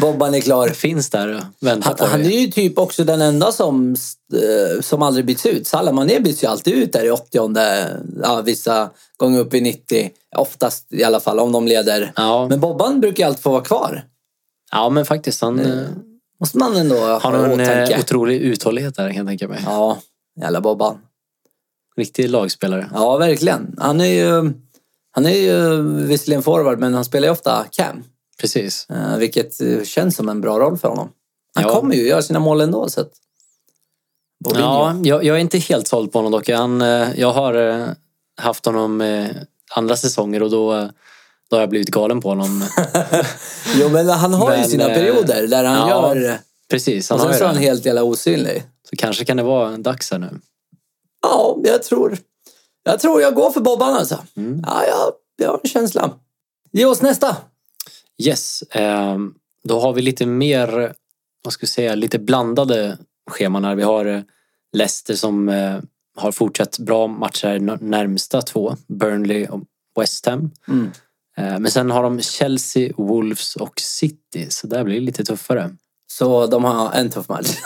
Bobban 0.00 0.34
är 0.34 0.40
klar. 0.40 0.68
finns 0.68 1.10
där 1.10 1.34
och 1.36 1.42
väntar 1.66 1.88
Han, 1.88 1.96
på 1.96 2.04
han 2.04 2.20
är 2.20 2.30
ju 2.40 2.46
typ 2.46 2.78
också 2.78 3.04
den 3.04 3.20
enda 3.20 3.52
som, 3.52 3.94
eh, 4.34 4.80
som 4.80 5.02
aldrig 5.02 5.26
byts 5.26 5.46
ut. 5.46 5.66
Salah 5.66 5.94
Mané 5.94 6.20
byts 6.20 6.44
ju 6.44 6.48
alltid 6.48 6.74
ut 6.74 6.92
där 6.92 7.04
i 7.04 7.10
80 7.10 7.94
ja, 8.22 8.42
Vissa 8.44 8.90
gånger 9.16 9.40
upp 9.40 9.54
i 9.54 9.60
90. 9.60 10.10
Oftast 10.36 10.92
i 10.92 11.04
alla 11.04 11.20
fall 11.20 11.38
om 11.38 11.52
de 11.52 11.66
leder. 11.68 12.12
Ja, 12.16 12.46
Men 12.50 12.60
Bobban 12.60 13.00
brukar 13.00 13.24
ju 13.24 13.28
alltid 13.28 13.42
få 13.42 13.50
vara 13.50 13.62
kvar. 13.64 14.04
ja, 14.72 14.88
men 14.90 15.04
faktiskt. 15.04 15.40
Han 15.40 15.60
eh, 15.60 15.82
Måste 16.40 16.58
man 16.58 16.76
ändå 16.76 16.96
har 16.96 17.20
ha 17.20 17.48
i 17.48 17.52
en 17.52 17.60
eh, 17.60 17.66
åtanke. 17.66 17.98
otrolig 18.00 18.36
uthållighet 18.40 18.96
där 18.96 19.08
kan 19.08 19.16
jag 19.16 19.26
tänka 19.26 19.48
mig. 19.48 19.62
Ja, 19.66 19.98
jävla 20.40 20.60
Bobban. 20.60 20.98
Riktig 21.96 22.30
lagspelare. 22.30 22.90
Ja, 22.94 23.16
verkligen. 23.16 23.74
Han 23.78 24.00
är 24.00 24.04
ju, 24.04 24.52
han 25.12 25.26
är 25.26 25.36
ju 25.36 25.82
visserligen 26.06 26.42
forward, 26.42 26.78
men 26.78 26.94
han 26.94 27.04
spelar 27.04 27.28
ju 27.28 27.32
ofta 27.32 27.64
cam. 27.70 28.04
Precis. 28.40 28.86
Eh, 28.90 29.16
vilket 29.16 29.60
eh, 29.60 29.82
känns 29.82 30.16
som 30.16 30.28
en 30.28 30.40
bra 30.40 30.58
roll 30.58 30.78
för 30.78 30.88
honom. 30.88 31.08
Han 31.54 31.64
Ja. 31.64 31.74
kommer 31.74 31.94
ju 31.94 32.06
göra 32.06 32.22
sina 32.22 32.38
mål 32.38 32.60
ändå. 32.60 32.88
Så 32.88 33.00
att... 33.00 33.10
Ja, 34.54 34.96
jag, 35.02 35.24
jag 35.24 35.36
är 35.36 35.40
inte 35.40 35.58
helt 35.58 35.88
såld 35.88 36.12
på 36.12 36.18
honom 36.18 36.32
dock. 36.32 36.48
Han, 36.48 36.82
eh, 36.82 37.08
jag 37.16 37.32
har 37.32 37.84
haft 38.40 38.66
honom 38.66 39.02
andra 39.74 39.96
säsonger 39.96 40.42
och 40.42 40.50
då, 40.50 40.88
då 41.50 41.56
har 41.56 41.60
jag 41.60 41.70
blivit 41.70 41.90
galen 41.90 42.20
på 42.20 42.28
honom. 42.28 42.64
Jo, 43.76 43.88
men 43.88 44.08
han 44.08 44.34
har 44.34 44.52
ju 44.52 44.58
Men, 44.60 44.68
sina 44.68 44.88
eh, 44.88 44.94
perioder 44.94 45.46
där 45.46 45.64
han 45.64 45.88
ja, 45.88 46.16
gör... 46.16 46.38
Precis, 46.70 47.10
han 47.10 47.16
Och 47.18 47.22
sen 47.22 47.32
ju 47.32 47.38
så 47.38 47.44
är 47.44 47.48
han 47.48 47.56
helt 47.56 47.86
jävla 47.86 48.02
osynlig. 48.02 48.62
Så 48.90 48.96
kanske 48.96 49.24
kan 49.24 49.36
det 49.36 49.42
vara 49.42 49.76
dags 49.76 50.10
här 50.10 50.18
nu. 50.18 50.40
Ja, 51.22 51.58
jag 51.64 51.82
tror... 51.82 52.18
Jag 52.82 53.00
tror 53.00 53.20
jag 53.22 53.34
går 53.34 53.50
för 53.50 53.60
Bobban 53.60 53.94
alltså. 53.94 54.18
Mm. 54.36 54.62
Ja, 54.66 54.84
jag, 54.86 55.12
jag 55.36 55.48
har 55.48 55.60
en 55.62 55.68
känsla. 55.68 56.10
Ge 56.72 56.84
oss 56.84 57.02
nästa. 57.02 57.36
Yes, 58.18 58.62
eh, 58.62 59.18
då 59.64 59.80
har 59.80 59.92
vi 59.92 60.02
lite 60.02 60.26
mer, 60.26 60.94
vad 61.44 61.52
ska 61.52 61.62
vi 61.62 61.68
säga, 61.68 61.94
lite 61.94 62.18
blandade 62.18 62.98
scheman 63.30 63.64
här. 63.64 63.74
Vi 63.74 63.82
har 63.82 64.06
eh, 64.06 64.20
Leicester 64.72 65.14
som 65.14 65.48
eh, 65.48 65.80
har 66.16 66.32
fortsatt 66.32 66.78
bra 66.78 67.06
matcher 67.06 67.78
närmsta 67.80 68.42
två. 68.42 68.76
Burnley 68.86 69.46
och 69.46 69.60
West 70.00 70.26
Ham. 70.26 70.50
Mm. 70.68 70.90
Eh, 71.36 71.58
men 71.58 71.70
sen 71.70 71.90
har 71.90 72.02
de 72.02 72.20
Chelsea, 72.20 72.92
Wolves 72.96 73.56
och 73.56 73.80
City. 73.80 74.46
Så 74.50 74.66
där 74.66 74.84
blir 74.84 74.94
det 74.94 75.00
lite 75.00 75.24
tuffare. 75.24 75.76
Så 76.12 76.46
de 76.46 76.64
har 76.64 76.92
en 76.92 77.10
tuff 77.10 77.28
match. 77.28 77.48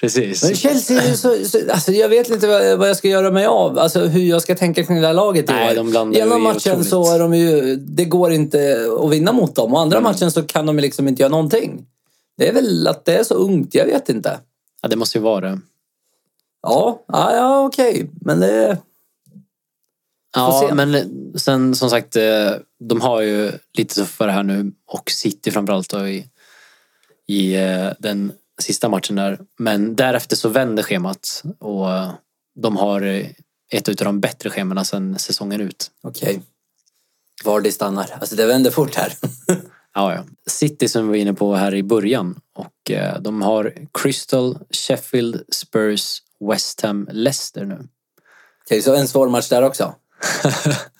Precis. 0.00 0.44
Men 0.44 0.54
Chelsea, 0.54 1.16
så, 1.16 1.44
så, 1.44 1.58
alltså 1.72 1.92
jag 1.92 2.08
vet 2.08 2.30
inte 2.30 2.46
vad, 2.46 2.78
vad 2.78 2.88
jag 2.88 2.96
ska 2.96 3.08
göra 3.08 3.30
mig 3.30 3.46
av. 3.46 3.78
Alltså 3.78 4.00
hur 4.00 4.20
jag 4.22 4.42
ska 4.42 4.54
tänka 4.54 4.84
kring 4.84 5.00
det 5.00 5.06
här 5.06 5.14
laget 5.14 5.50
i 5.50 5.52
Nej, 5.52 5.70
år. 5.70 5.74
de 5.76 5.90
blandar 5.90 6.20
ena 6.20 6.38
matchen 6.38 6.72
otroligt. 6.72 6.88
så 6.88 7.14
är 7.14 7.18
de 7.18 7.34
ju... 7.34 7.76
Det 7.76 8.04
går 8.04 8.32
inte 8.32 8.88
att 9.00 9.10
vinna 9.10 9.32
mot 9.32 9.54
dem. 9.54 9.74
Och 9.74 9.80
andra 9.80 9.98
Mm. 9.98 10.10
matchen 10.12 10.30
så 10.30 10.42
kan 10.42 10.66
de 10.66 10.76
liksom 10.76 11.08
inte 11.08 11.22
göra 11.22 11.30
någonting. 11.30 11.86
Det 12.36 12.48
är 12.48 12.52
väl 12.54 12.86
att 12.88 13.04
det 13.04 13.14
är 13.16 13.24
så 13.24 13.34
ungt, 13.34 13.74
jag 13.74 13.84
vet 13.86 14.08
inte. 14.08 14.40
Ja, 14.82 14.88
det 14.88 14.96
måste 14.96 15.18
ju 15.18 15.22
vara 15.22 15.40
det. 15.40 15.60
Ja, 16.62 17.04
ja, 17.08 17.34
ja 17.36 17.60
okej. 17.66 18.10
Men 18.20 18.40
det... 18.40 18.78
Ja, 20.36 20.70
men 20.74 21.04
sen 21.34 21.74
som 21.74 21.90
sagt, 21.90 22.16
eh, 22.16 22.50
de 22.80 23.00
har 23.00 23.20
ju 23.20 23.52
lite 23.78 23.94
tuffare 23.94 24.30
här 24.30 24.42
nu 24.42 24.72
och 24.86 25.10
City 25.10 25.50
framförallt 25.50 25.88
då 25.90 26.08
i, 26.08 26.26
i 27.28 27.56
eh, 27.56 27.92
den 27.98 28.32
sista 28.60 28.88
matchen 28.88 29.16
där. 29.16 29.38
Men 29.58 29.96
därefter 29.96 30.36
så 30.36 30.48
vänder 30.48 30.82
schemat 30.82 31.42
och 31.58 31.86
de 32.54 32.76
har 32.76 33.02
eh, 33.02 33.26
ett 33.72 33.88
av 33.88 33.94
de 33.94 34.20
bättre 34.20 34.50
schemana 34.50 34.84
sen 34.84 35.18
säsongen 35.18 35.60
ut. 35.60 35.90
Okej. 36.02 36.40
Vardy 37.44 37.70
stannar. 37.70 38.10
Alltså 38.20 38.36
det 38.36 38.46
vänder 38.46 38.70
fort 38.70 38.94
här. 38.94 39.12
Ja, 39.94 40.14
ja. 40.14 40.24
City 40.46 40.88
som 40.88 41.02
vi 41.02 41.08
var 41.08 41.16
inne 41.16 41.34
på 41.34 41.54
här 41.54 41.74
i 41.74 41.82
början 41.82 42.40
och 42.54 42.90
eh, 42.90 43.20
de 43.20 43.42
har 43.42 43.74
Crystal, 43.92 44.58
Sheffield, 44.70 45.42
Spurs, 45.52 46.22
West 46.50 46.80
Ham, 46.80 47.08
Leicester 47.12 47.64
nu. 47.64 47.88
Okej, 48.64 48.82
så 48.82 48.94
en 48.94 49.08
svår 49.08 49.28
match 49.28 49.48
där 49.48 49.62
också. 49.62 49.94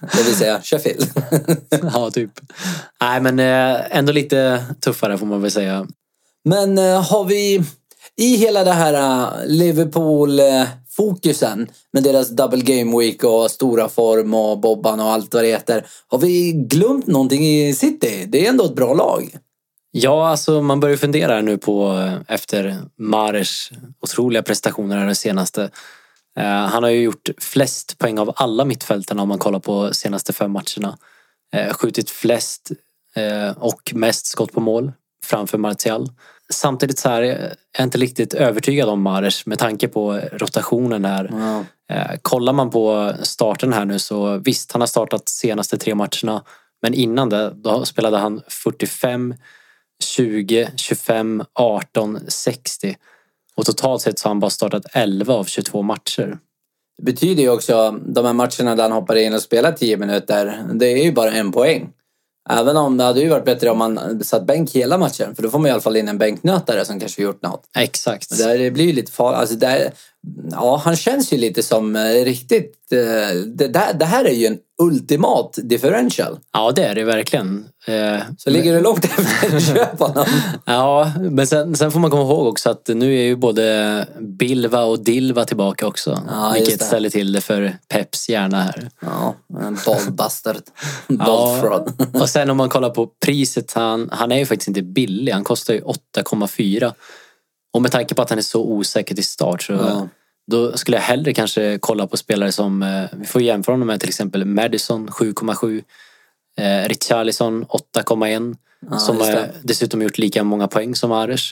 Det 0.01 0.23
vill 0.23 0.37
säga 0.37 0.63
Sheffield. 0.63 1.11
ja, 1.71 2.11
typ. 2.11 2.31
Nej, 3.01 3.21
men 3.21 3.39
ändå 3.91 4.13
lite 4.13 4.65
tuffare 4.81 5.19
får 5.19 5.27
man 5.27 5.43
väl 5.43 5.51
säga. 5.51 5.87
Men 6.45 6.79
eh, 6.79 7.03
har 7.03 7.25
vi 7.25 7.63
i 8.17 8.37
hela 8.37 8.65
det 8.65 8.73
här 8.73 8.95
eh, 8.95 9.47
Liverpool 9.47 10.41
fokusen 10.91 11.69
med 11.93 12.03
deras 12.03 12.29
double 12.29 12.61
game 12.61 12.99
week 12.99 13.25
och 13.25 13.51
stora 13.51 13.89
form 13.89 14.35
och 14.35 14.61
Bobban 14.61 15.01
och 15.01 15.07
allt 15.07 15.35
vad 15.35 15.45
det 15.45 15.49
heter. 15.49 15.87
Har 16.09 16.19
vi 16.19 16.53
glömt 16.53 17.07
någonting 17.07 17.47
i 17.47 17.75
City? 17.75 18.25
Det 18.29 18.47
är 18.47 18.51
ändå 18.51 18.65
ett 18.65 18.75
bra 18.75 18.95
lag. 18.95 19.39
Ja, 19.91 20.29
alltså 20.29 20.63
man 20.63 20.81
börjar 20.81 20.97
fundera 20.97 21.41
nu 21.41 21.59
på 21.59 21.93
eh, 21.93 22.35
efter 22.35 22.77
Mares 22.99 23.71
otroliga 24.01 24.43
prestationer 24.43 24.99
här 24.99 25.07
det 25.07 25.15
senaste. 25.15 25.71
Han 26.71 26.83
har 26.83 26.91
ju 26.91 27.01
gjort 27.01 27.31
flest 27.39 27.99
poäng 27.99 28.19
av 28.19 28.33
alla 28.37 28.65
mittfältarna 28.65 29.23
om 29.23 29.29
man 29.29 29.39
kollar 29.39 29.59
på 29.59 29.95
senaste 29.95 30.33
fem 30.33 30.51
matcherna. 30.51 30.99
Skjutit 31.73 32.11
flest 32.11 32.71
och 33.57 33.93
mest 33.95 34.27
skott 34.27 34.53
på 34.53 34.61
mål 34.61 34.93
framför 35.29 35.59
Martial. 35.59 36.09
Samtidigt 36.53 36.99
så 36.99 37.09
här 37.09 37.23
är 37.23 37.55
jag 37.79 37.87
inte 37.87 37.99
riktigt 37.99 38.35
övertygad 38.35 38.89
om 38.89 39.03
Mares 39.03 39.47
med 39.47 39.59
tanke 39.59 39.89
på 39.89 40.21
rotationen 40.33 41.05
här. 41.05 41.25
Eh, 41.91 42.19
kollar 42.23 42.53
man 42.53 42.71
på 42.71 43.13
starten 43.23 43.73
här 43.73 43.85
nu 43.85 43.99
så 43.99 44.39
visst, 44.39 44.73
han 44.73 44.81
har 44.81 44.87
startat 44.87 45.29
senaste 45.29 45.79
tre 45.79 45.95
matcherna. 45.95 46.45
Men 46.83 46.95
innan 46.95 47.29
det, 47.29 47.53
då 47.55 47.85
spelade 47.85 48.19
han 48.19 48.41
45, 48.49 49.35
20, 50.05 50.71
25, 50.77 51.45
18, 51.55 52.19
60. 52.29 52.97
Och 53.57 53.67
totalt 53.67 54.03
sett 54.03 54.19
så 54.19 54.29
har 54.29 54.31
han 54.31 54.41
bara 54.41 54.51
startat 54.51 54.87
11 54.93 55.35
av 55.35 55.45
22 55.45 55.83
matcher. 55.83 56.39
Det 56.97 57.05
betyder 57.05 57.43
ju 57.43 57.51
också 57.51 57.91
de 57.91 58.27
här 58.27 58.33
matcherna 58.33 58.77
där 58.77 58.83
han 58.83 58.93
hoppar 58.93 59.17
in 59.17 59.35
och 59.35 59.43
spelar 59.43 59.73
10 59.73 59.97
minuter. 59.97 60.65
Det 60.75 60.87
är 60.87 61.05
ju 61.05 61.13
bara 61.13 61.31
en 61.31 61.53
poäng. 61.53 61.93
Även 62.49 62.77
om 62.77 62.97
det 62.97 63.05
hade 63.05 63.21
ju 63.21 63.29
varit 63.29 63.45
bättre 63.45 63.71
om 63.71 63.79
man 63.79 64.25
satt 64.25 64.47
bänk 64.47 64.71
hela 64.75 64.99
matchen. 64.99 65.35
För 65.35 65.43
då 65.43 65.51
får 65.51 65.59
man 65.59 65.69
i 65.69 65.71
alla 65.71 65.81
fall 65.81 65.97
in 65.97 66.09
en 66.09 66.19
bänknötare 66.19 66.85
som 66.85 67.01
kanske 67.01 67.23
gjort 67.23 67.43
något. 67.43 67.63
Exakt. 67.77 68.39
Det, 68.39 68.71
blir 68.71 68.85
ju 68.85 68.93
lite 68.93 69.13
farligt. 69.13 69.41
Alltså 69.41 69.57
ja, 70.51 70.81
han 70.85 70.97
känns 70.97 71.33
ju 71.33 71.37
lite 71.37 71.63
som 71.63 71.97
eh, 71.97 72.03
riktigt... 72.25 72.75
eh, 72.93 73.37
Det, 73.47 73.69
där, 73.69 73.95
det 73.95 74.05
här 74.05 74.25
är 74.25 74.33
ju 74.35 74.47
en 74.47 74.59
ultimat 74.83 75.59
differential. 75.63 76.39
Ja, 76.53 76.73
det 76.73 76.85
är 76.85 76.95
det 76.95 77.05
verkligen. 77.05 77.65
Eh, 77.87 78.19
Så 78.39 78.51
ligger 78.51 78.75
du 78.75 78.81
långt 78.81 79.05
efter, 79.05 79.61
köp 79.75 79.99
honom. 80.01 80.27
Ja, 80.65 81.13
men 81.31 81.47
sen, 81.47 81.77
sen 81.77 81.91
får 81.93 82.01
man 82.01 82.11
komma 82.11 82.23
ihåg 82.23 82.47
också 82.47 82.71
att 82.71 82.89
nu 82.95 83.15
är 83.19 83.23
ju 83.23 83.37
både 83.37 84.07
Bilva 84.39 84.83
och 84.85 84.99
Dilva 85.05 85.45
tillbaka 85.45 85.87
också. 85.87 86.23
Ja, 86.29 86.51
vilket 86.55 86.83
ställer 86.83 87.11
till 87.11 87.33
det 87.33 87.41
för 87.41 87.77
Peps 87.89 88.29
hjärna 88.29 88.63
här. 88.63 88.91
Ja, 89.01 89.35
en 89.61 89.79
bollbastard. 89.87 90.57
Ja, 91.09 91.25
Bollfraud. 91.27 92.07
och 92.23 92.29
sen 92.29 92.51
om 92.51 92.57
man 92.57 92.69
kollar 92.69 92.91
på 92.91 93.07
priset, 93.25 93.73
han, 93.73 94.09
han 94.13 94.33
är 94.33 94.39
ju 94.39 94.47
faktiskt 94.47 94.69
inte 94.69 94.83
billig. 94.83 95.33
Han 95.33 95.45
kostar 95.45 95.75
ju 95.75 95.81
8,4. 96.17 96.93
Och 97.73 97.83
med 97.83 97.93
tanke 97.93 98.15
på 98.15 98.23
att 98.23 98.31
han 98.31 98.39
är 98.39 98.43
så 98.43 98.63
osäker 98.65 99.15
till 99.15 99.25
start 99.25 99.63
så 99.63 99.73
Ja. 99.73 100.09
Då 100.51 100.77
skulle 100.77 100.97
jag 100.97 101.03
hellre 101.03 101.35
kanske 101.35 101.79
kolla 101.79 102.07
på 102.07 102.17
spelare 102.17 102.53
som, 102.53 102.83
eh, 102.83 103.05
vi 103.13 103.27
får 103.27 103.43
jämföra 103.43 103.75
honom 103.75 103.87
med 103.87 104.01
till 104.01 104.09
exempel 104.09 104.45
Madison 104.45 105.09
7,7. 105.11 105.83
Eh, 106.59 106.89
Richarlison 106.89 107.65
8,1. 107.69 108.57
Ja, 108.91 108.99
som 108.99 109.21
har 109.21 109.51
dessutom 109.63 110.03
gjort 110.03 110.19
lika 110.19 110.45
många 110.45 110.69
poäng 110.69 110.95
som 110.95 111.13
Ares. 111.13 111.51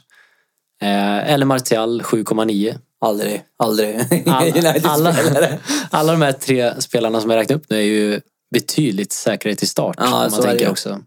Eh, 0.83 1.33
eller 1.33 1.47
Martial 1.47 2.03
7,9. 2.03 2.79
Aldrig, 3.01 3.43
aldrig. 3.57 4.01
Alla, 4.27 4.81
alla, 4.85 5.15
alla 5.91 6.13
de 6.13 6.23
här 6.23 6.33
tre 6.33 6.81
spelarna 6.81 7.21
som 7.21 7.31
jag 7.31 7.39
räknat 7.39 7.57
upp 7.57 7.71
nu 7.71 7.77
är 7.77 7.83
ju 7.83 8.21
betydligt 8.51 9.13
säkrare 9.13 9.55
till 9.55 9.69
start. 9.69 9.97
Ja, 9.99 10.29
man 10.31 10.43
tänker 10.43 10.71
också. 10.71 11.01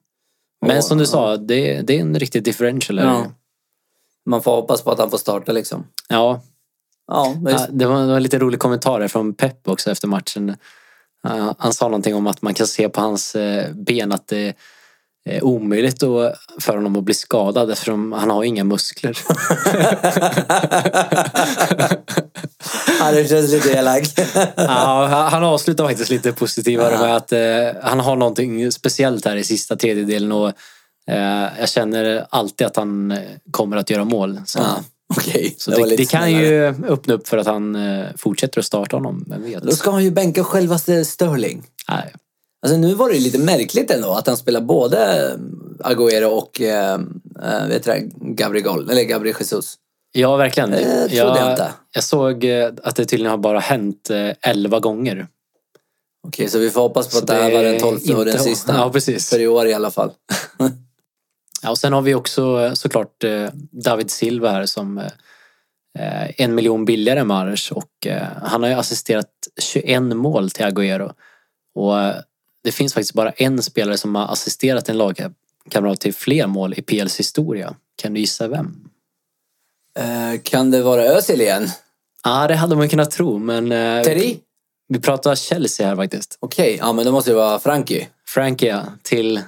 Men 0.65 0.83
som 0.83 0.97
du 0.97 1.03
ja. 1.03 1.07
sa, 1.07 1.37
det, 1.37 1.81
det 1.81 1.97
är 1.97 2.01
en 2.01 2.19
riktig 2.19 2.43
differential. 2.43 2.97
Ja. 2.97 3.25
Man 4.25 4.43
får 4.43 4.55
hoppas 4.55 4.81
på 4.81 4.91
att 4.91 4.99
han 4.99 5.11
får 5.11 5.17
starta 5.17 5.51
liksom. 5.51 5.87
Ja, 6.09 6.41
Ja, 7.09 7.35
ja, 7.45 7.67
det 7.69 7.85
var, 7.85 8.01
det 8.01 8.07
var 8.13 8.19
lite 8.19 8.39
rolig 8.39 8.59
kommentar 8.59 9.07
från 9.07 9.33
Pep 9.33 9.67
också 9.67 9.91
efter 9.91 10.07
matchen. 10.07 10.55
Han 11.57 11.73
sa 11.73 11.85
någonting 11.85 12.15
om 12.15 12.27
att 12.27 12.41
man 12.41 12.53
kan 12.53 12.67
se 12.67 12.89
på 12.89 13.01
hans 13.01 13.35
eh, 13.35 13.73
ben 13.73 14.11
att 14.11 14.27
det 14.27 14.53
är 15.29 15.43
omöjligt 15.43 15.99
för 16.59 16.75
honom 16.75 16.95
att 16.95 17.03
bli 17.03 17.13
skadad 17.13 17.71
eftersom 17.71 18.11
han 18.11 18.29
har 18.29 18.43
inga 18.43 18.63
muskler. 18.63 19.17
ja, 22.99 23.11
det 23.11 23.29
känns 23.29 23.51
lite 23.51 23.69
elak. 23.71 24.03
Ja, 24.55 25.27
han- 25.31 25.43
avslutar 25.43 25.87
faktiskt 25.87 26.09
lite 26.09 26.31
positivare 26.33 26.97
med 26.99 27.15
att 27.15 27.31
eh, 27.31 27.39
han 27.83 27.99
har 27.99 28.15
någonting 28.15 28.71
speciellt 28.71 29.25
här 29.25 29.35
i 29.35 29.43
sista 29.43 29.75
tredjedelen 29.75 30.31
och 30.31 30.47
eh, 31.07 31.47
jag 31.59 31.69
känner 31.69 32.25
alltid 32.29 32.67
att 32.67 32.75
han 32.75 33.17
kommer 33.51 33.77
att 33.77 33.89
göra 33.89 34.03
mål. 34.03 34.41
Så, 34.45 34.59
Ja, 34.59 34.83
Okej, 35.17 35.55
så 35.57 35.71
var 35.71 35.77
det, 35.77 35.85
lite 35.85 36.03
det 36.03 36.09
kan 36.09 36.31
ju 36.31 36.65
öppna 36.87 37.13
upp 37.13 37.27
för 37.27 37.37
att 37.37 37.47
han 37.47 37.75
eh, 37.75 38.05
fortsätter 38.17 38.59
att 38.59 38.65
starta 38.65 38.95
honom. 38.95 39.25
Vem 39.27 39.43
vet? 39.43 39.63
Då 39.63 39.71
ska 39.71 39.91
han 39.91 40.03
ju 40.03 40.11
bänka 40.11 40.43
självaste 40.43 41.05
Sterling. 41.05 41.63
Nej. 41.89 42.13
Alltså 42.61 42.77
nu 42.77 42.93
var 42.93 43.09
det 43.09 43.15
ju 43.15 43.23
lite 43.23 43.39
märkligt 43.39 43.91
ändå 43.91 44.11
att 44.11 44.27
han 44.27 44.37
spelar 44.37 44.61
både 44.61 45.31
Agüero 45.79 46.25
och 46.25 46.61
eh, 46.61 46.93
eh, 47.43 47.67
vet 47.67 47.83
du 47.83 47.91
det, 47.91 47.99
Gabriel, 48.21 48.89
eller 48.89 49.03
Gabriel 49.03 49.35
Jesus. 49.39 49.75
Ja, 50.11 50.35
verkligen. 50.35 50.71
Det 50.71 50.77
trodde 50.79 51.15
jag, 51.15 51.37
jag 51.37 51.51
inte. 51.51 51.71
jag 51.93 52.03
såg 52.03 52.43
eh, 52.43 52.71
att 52.83 52.95
det 52.95 53.05
tydligen 53.05 53.31
har 53.31 53.37
bara 53.37 53.59
hänt 53.59 54.09
eh, 54.09 54.31
11 54.41 54.79
gånger. 54.79 55.27
Okej, 56.27 56.49
så 56.49 56.59
vi 56.59 56.69
får 56.69 56.81
hoppas 56.81 57.07
på 57.07 57.11
Så 57.11 57.19
att 57.19 57.27
det 57.27 57.33
här 57.33 57.49
det 57.49 57.55
var 57.55 57.63
den 57.63 57.79
tolfte 57.79 58.15
och 58.15 58.25
den 58.25 58.39
sista. 58.39 58.73
Ja, 58.77 58.89
precis. 58.89 59.29
För 59.29 59.39
i 59.39 59.47
år 59.47 59.67
i 59.67 59.73
alla 59.73 59.91
fall. 59.91 60.11
Ja, 61.61 61.69
och 61.69 61.77
sen 61.77 61.93
har 61.93 62.01
vi 62.01 62.15
också 62.15 62.61
eh, 62.61 62.73
såklart 62.73 63.23
eh, 63.23 63.49
David 63.71 64.11
Silva 64.11 64.51
här 64.51 64.65
som 64.65 64.97
eh, 64.97 66.41
en 66.41 66.55
miljon 66.55 66.85
billigare 66.85 67.19
än 67.19 67.27
Mahrez 67.27 67.71
och 67.71 68.07
han 68.41 68.63
har 68.63 68.69
ju 68.69 68.75
assisterat 68.75 69.29
21 69.61 70.01
mål 70.01 70.51
till 70.51 70.65
Agüero. 70.65 71.13
Och 71.75 71.95
det 72.63 72.71
finns 72.71 72.93
faktiskt 72.93 73.13
bara 73.13 73.31
en 73.31 73.63
spelare 73.63 73.97
som 73.97 74.15
har 74.15 74.27
assisterat 74.27 74.89
en 74.89 74.97
lagkamrat 74.97 75.99
till 75.99 76.13
fler 76.13 76.47
mål 76.47 76.73
i 76.77 76.81
PLs 76.81 77.19
historia. 77.19 77.75
Kan 77.95 78.13
du 78.13 78.19
gissa 78.19 78.47
vem? 78.47 78.89
Kan 80.43 80.71
det 80.71 80.81
vara 80.81 81.03
Özil 81.03 81.41
igen? 81.41 81.69
Ja, 82.23 82.47
det 82.47 82.55
hade 82.55 82.75
man 82.75 82.89
kunnat 82.89 83.11
tro, 83.11 83.37
men 83.37 83.69
Terry? 84.03 84.37
vi 84.87 84.99
pratar 84.99 85.35
Chelsea 85.35 85.87
här 85.87 85.95
faktiskt. 85.95 86.37
Okej, 86.39 86.77
ja 86.79 86.93
men 86.93 87.05
då 87.05 87.11
måste 87.11 87.31
det 87.31 87.35
vara 87.35 87.59
Frankie. 87.59 88.07
Frankie 88.27 88.69
ja, 88.69 88.83
till 89.03 89.41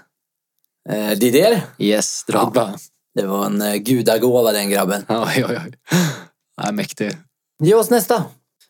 Eh, 0.89 1.11
Didier? 1.11 1.61
Yes, 1.77 2.23
Drogba. 2.23 2.73
Det 3.15 3.25
var 3.25 3.45
en 3.45 3.61
eh, 3.61 3.75
gudagåva 3.75 4.51
den 4.51 4.69
grabben. 4.69 5.05
Oj, 5.09 5.45
oj, 5.49 5.59
oj. 5.65 5.73
Ja, 6.61 6.71
mäktig. 6.71 7.17
Ge 7.63 7.73
oss 7.75 7.89
nästa. 7.89 8.23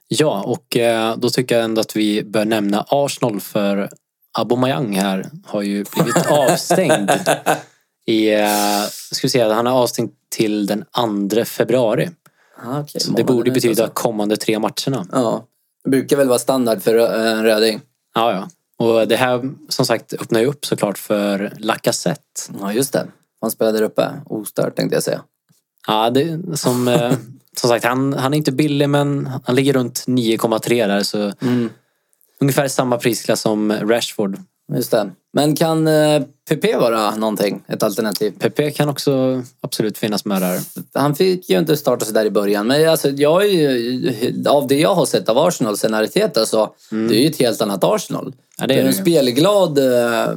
Ja, 0.07 0.43
och 0.43 0.77
eh, 0.77 1.17
då 1.17 1.29
tycker 1.29 1.55
jag 1.55 1.63
ändå 1.63 1.81
att 1.81 1.95
vi 1.95 2.23
bör 2.23 2.45
nämna 2.45 2.85
Arsenal 2.89 3.39
för 3.39 3.89
Aubameyang 4.37 4.95
här 4.95 5.29
har 5.45 5.61
ju 5.61 5.85
blivit 5.95 6.25
avstängd. 6.29 7.11
I, 8.05 8.33
eh, 8.33 8.83
ska 9.11 9.27
vi 9.27 9.29
säga, 9.29 9.53
han 9.53 9.67
är 9.67 9.71
avstängd 9.71 10.11
till 10.29 10.65
den 10.65 10.85
2 11.29 11.45
februari. 11.45 12.09
Ah, 12.63 12.79
okej, 12.79 13.01
Så 13.01 13.11
det 13.11 13.23
borde 13.23 13.51
betyda 13.51 13.87
kommande 13.87 14.37
tre 14.37 14.59
matcherna. 14.59 15.07
Ja, 15.11 15.45
det 15.83 15.89
brukar 15.89 16.17
väl 16.17 16.27
vara 16.27 16.39
standard 16.39 16.81
för 16.81 16.95
en 16.97 17.43
röding. 17.43 17.81
Ja, 18.15 18.31
ja. 18.33 18.49
Och 18.81 19.07
det 19.07 19.15
här 19.15 19.51
som 19.69 19.85
sagt 19.85 20.13
öppnar 20.13 20.39
ju 20.39 20.45
upp 20.45 20.65
såklart 20.65 20.97
för 20.97 21.53
Lacazette. 21.57 22.21
Ja, 22.59 22.73
just 22.73 22.93
det. 22.93 23.07
Han 23.41 23.51
spelade 23.51 23.77
där 23.77 23.85
uppe. 23.85 24.09
Ostört 24.25 24.75
tänkte 24.75 24.95
jag 24.95 25.03
säga. 25.03 25.21
Ja, 25.87 26.09
det, 26.09 26.39
som, 26.57 26.87
eh, 26.87 27.11
som 27.57 27.69
sagt, 27.69 27.85
han, 27.85 28.13
han 28.13 28.33
är 28.33 28.37
inte 28.37 28.51
billig 28.51 28.89
men 28.89 29.29
han 29.45 29.55
ligger 29.55 29.73
runt 29.73 30.03
9,3 30.07 30.87
där 30.87 31.03
så 31.03 31.31
Mm. 31.41 31.69
ungefär 32.39 32.67
samma 32.67 32.97
prisklass 32.97 33.41
som 33.41 33.71
Rashford. 33.71 34.37
Just 34.75 34.91
det. 34.91 35.11
Men 35.33 35.55
kan 35.55 35.87
eh, 35.87 36.21
PP 36.49 36.75
vara 36.75 37.15
någonting? 37.15 37.63
Ett 37.67 37.83
alternativ? 37.83 38.33
Pepe 38.39 38.71
kan 38.71 38.89
också 38.89 39.43
absolut 39.61 39.97
finnas 39.97 40.25
med 40.25 40.41
där. 40.41 40.59
Han 40.93 41.15
fick 41.15 41.49
ju 41.49 41.59
inte 41.59 41.77
starta 41.77 42.05
så 42.05 42.11
där 42.11 42.25
i 42.25 42.31
början. 42.31 42.67
Men 42.67 42.89
alltså, 42.89 43.09
jag 43.09 43.43
är 43.45 43.47
ju, 43.47 44.43
av 44.47 44.67
det 44.67 44.79
jag 44.79 44.95
har 44.95 45.05
sett 45.05 45.29
av 45.29 45.37
Arsenal 45.37 45.77
sen 45.77 45.93
Arteta 45.93 46.45
så 46.45 46.75
det 46.89 47.15
är 47.15 47.21
ju 47.21 47.27
ett 47.29 47.39
helt 47.39 47.61
annat 47.61 47.83
Arsenal. 47.83 48.33
Ja, 48.61 48.67
det 48.67 48.73
är 48.73 48.85
en 48.85 48.93
spelglad 48.93 49.77
äh, 49.77 50.29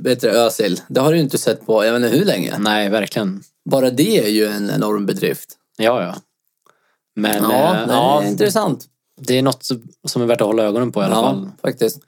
vet 0.00 0.20
du, 0.20 0.30
Özil. 0.30 0.80
Det 0.88 1.00
har 1.00 1.12
du 1.12 1.18
inte 1.18 1.38
sett 1.38 1.66
på 1.66 1.84
jag 1.84 1.92
vet 1.92 2.02
inte 2.04 2.18
hur 2.18 2.24
länge. 2.24 2.58
Nej, 2.58 2.88
verkligen. 2.88 3.42
Bara 3.70 3.90
det 3.90 4.18
är 4.24 4.28
ju 4.28 4.46
en 4.46 4.70
enorm 4.70 5.06
bedrift. 5.06 5.48
Ja, 5.76 6.02
ja. 6.02 6.14
Men 7.16 7.42
Ja, 7.42 7.74
eh, 7.74 7.86
det 7.86 7.92
är 7.92 7.96
ja, 7.96 8.24
intressant. 8.24 8.84
det 9.20 9.38
är 9.38 9.42
något 9.42 9.64
som 10.06 10.22
är 10.22 10.26
värt 10.26 10.40
att 10.40 10.46
hålla 10.46 10.62
ögonen 10.62 10.92
på 10.92 11.00
i 11.02 11.04
alla 11.04 11.14
Ja, 11.14 11.22
fall. 11.22 11.50
faktiskt. 11.62 11.98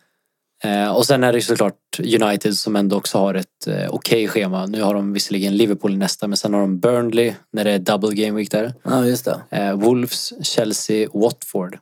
Eh, 0.64 0.88
och 0.96 1.06
sen 1.06 1.24
är 1.24 1.32
det 1.32 1.40
såklart 1.42 1.74
United 2.22 2.54
som 2.56 2.76
ändå 2.76 2.96
också 2.96 3.18
har 3.18 3.34
ett 3.34 3.66
eh, 3.66 3.88
okej 3.90 4.28
schema. 4.28 4.66
Nu 4.66 4.82
har 4.82 4.94
de 4.94 5.12
visserligen 5.12 5.56
Liverpool 5.56 5.92
i 5.94 5.96
nästa 5.96 6.26
men 6.28 6.36
sen 6.36 6.54
har 6.54 6.60
de 6.60 6.78
Burnley 6.80 7.34
när 7.52 7.64
det 7.64 7.70
är 7.70 7.78
double 7.78 8.14
game 8.14 8.36
week 8.38 8.50
där. 8.50 8.74
Ja, 8.82 9.06
just 9.06 9.24
det. 9.24 9.40
Eh, 9.50 9.72
Wolves, 9.72 10.32
Chelsea, 10.46 11.08
Watford. 11.12 11.78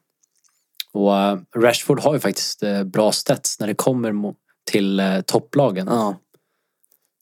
Och 0.94 1.16
eh, 1.16 1.38
Rashford 1.56 2.00
har 2.00 2.14
ju 2.14 2.20
faktiskt 2.20 2.62
eh, 2.62 2.84
bra 2.84 3.12
stats 3.12 3.60
när 3.60 3.66
det 3.66 3.74
kommer 3.74 4.34
till 4.70 5.00
eh, 5.00 5.20
topplagen. 5.20 5.86
Ja. 5.86 6.16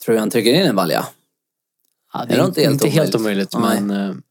Tror 0.05 0.15
jag 0.15 0.21
han 0.21 0.31
trycker 0.31 0.55
in 0.55 0.67
en 0.67 0.77
balja? 0.77 1.07
Ja, 2.13 2.25
det 2.25 2.35
är 2.35 2.39
nog 2.39 2.49
inte 2.49 2.61
helt 2.61 2.73
inte 2.73 2.89
helt 2.89 3.15
omöjligt. 3.15 3.55
omöjligt 3.55 3.87
Nej. 3.89 3.99
men 3.99 4.23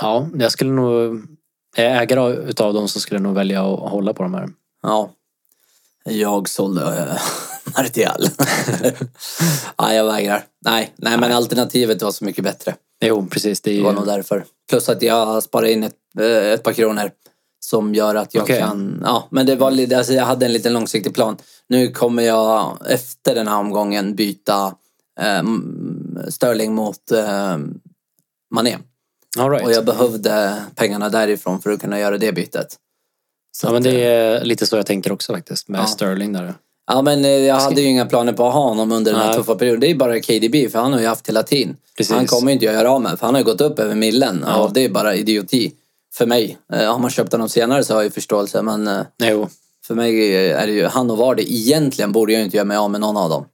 ja, 0.00 0.28
jag 0.34 0.52
skulle 0.52 0.70
nog 0.70 1.22
Är 1.76 1.84
jag 1.84 2.02
ägare 2.02 2.34
utav 2.34 2.74
dem 2.74 2.88
så 2.88 3.00
skulle 3.00 3.16
jag 3.16 3.22
nog 3.22 3.34
välja 3.34 3.60
att 3.62 3.90
hålla 3.90 4.12
på 4.12 4.22
de 4.22 4.34
här. 4.34 4.48
Ja. 4.82 5.10
Jag 6.04 6.48
sålde 6.48 6.98
äh, 6.98 7.16
Martial. 7.76 8.26
ja, 9.76 9.94
jag 9.94 10.04
vägrar. 10.04 10.44
Nej, 10.64 10.92
nej, 10.96 11.18
men 11.18 11.32
alternativet 11.32 12.02
var 12.02 12.12
så 12.12 12.24
mycket 12.24 12.44
bättre. 12.44 12.74
Jo, 13.00 13.26
precis. 13.26 13.60
Det, 13.60 13.70
är 13.70 13.76
Det 13.76 13.82
var 13.82 13.92
nog 13.92 14.06
därför. 14.06 14.44
Plus 14.70 14.88
att 14.88 15.02
jag 15.02 15.42
sparade 15.42 15.72
in 15.72 15.82
ett, 15.82 15.96
ett 16.20 16.62
par 16.62 16.72
kronor. 16.72 17.10
Som 17.72 17.94
gör 17.94 18.14
att 18.14 18.34
jag 18.34 18.42
Okej. 18.42 18.60
kan... 18.60 19.02
Ja, 19.04 19.28
men 19.30 19.46
det 19.46 19.56
var 19.56 19.70
lite... 19.70 19.98
Alltså 19.98 20.12
jag 20.12 20.24
hade 20.24 20.46
en 20.46 20.52
liten 20.52 20.72
långsiktig 20.72 21.14
plan. 21.14 21.36
Nu 21.68 21.90
kommer 21.90 22.22
jag 22.22 22.78
efter 22.88 23.34
den 23.34 23.48
här 23.48 23.58
omgången 23.58 24.14
byta 24.14 24.74
eh, 25.20 25.42
Sterling 26.28 26.74
mot 26.74 27.10
eh, 27.12 27.58
Mané. 28.54 28.78
Right. 29.38 29.66
Och 29.66 29.72
jag 29.72 29.84
behövde 29.84 30.62
pengarna 30.74 31.08
därifrån 31.08 31.60
för 31.60 31.70
att 31.70 31.80
kunna 31.80 31.98
göra 31.98 32.18
det 32.18 32.32
bytet. 32.32 32.76
Så 33.56 33.66
Ja, 33.66 33.72
men 33.72 33.82
det 33.82 33.90
eh, 33.90 34.40
är 34.40 34.44
lite 34.44 34.66
så 34.66 34.76
jag 34.76 34.86
tänker 34.86 35.12
också 35.12 35.32
faktiskt 35.32 35.68
med 35.68 35.80
Ja. 35.80 35.86
Sterling 35.86 36.32
där. 36.32 36.54
Ja, 36.86 37.02
men 37.02 37.24
eh, 37.24 37.30
jag 37.30 37.56
hade 37.56 37.80
ju 37.80 37.88
inga 37.88 38.06
planer 38.06 38.32
på 38.32 38.46
att 38.46 38.54
ha 38.54 38.68
honom 38.68 38.92
under 38.92 39.12
den 39.12 39.20
här 39.20 39.28
Nej. 39.28 39.36
tuffa 39.36 39.54
perioden. 39.54 39.80
Det 39.80 39.90
är 39.90 39.94
bara 39.94 40.20
KDB, 40.20 40.72
för 40.72 40.78
han 40.78 40.92
har 40.92 41.00
ju 41.00 41.06
haft 41.06 41.28
hela 41.28 41.42
tiden. 41.42 41.76
Precis. 41.96 42.14
Han 42.14 42.26
kommer 42.26 42.48
ju 42.48 42.52
inte 42.52 42.68
att 42.68 42.74
göra 42.74 42.90
av 42.90 43.00
med, 43.02 43.18
för 43.18 43.26
han 43.26 43.34
har 43.34 43.40
ju 43.40 43.44
gått 43.44 43.60
upp 43.60 43.78
över 43.78 43.94
millen. 43.94 44.44
Ja. 44.46 44.62
Och 44.62 44.72
det 44.72 44.84
är 44.84 44.88
bara 44.88 45.14
idioti 45.14 45.72
för 46.14 46.26
mig. 46.26 46.58
Eh, 46.72 46.92
Har 46.92 46.98
man 46.98 47.10
köpt 47.10 47.32
honom 47.32 47.48
senare 47.48 47.84
så 47.84 47.92
har 47.94 48.00
jag 48.00 48.04
ju 48.04 48.10
förståelse, 48.10 48.62
men 48.62 48.86
eh, 48.86 49.02
Jo, 49.18 49.48
för 49.86 49.94
mig 49.94 50.34
är 50.50 50.66
det 50.66 50.72
ju 50.72 50.86
han 50.86 51.10
och 51.10 51.18
Vardy. 51.18 51.42
Egentligen 51.42 52.12
borde 52.12 52.32
jag 52.32 52.42
inte 52.42 52.56
göra 52.56 52.64
mig 52.64 52.76
av 52.76 52.90
med 52.90 53.00
någon 53.00 53.16
av 53.16 53.30
dem. 53.30 53.44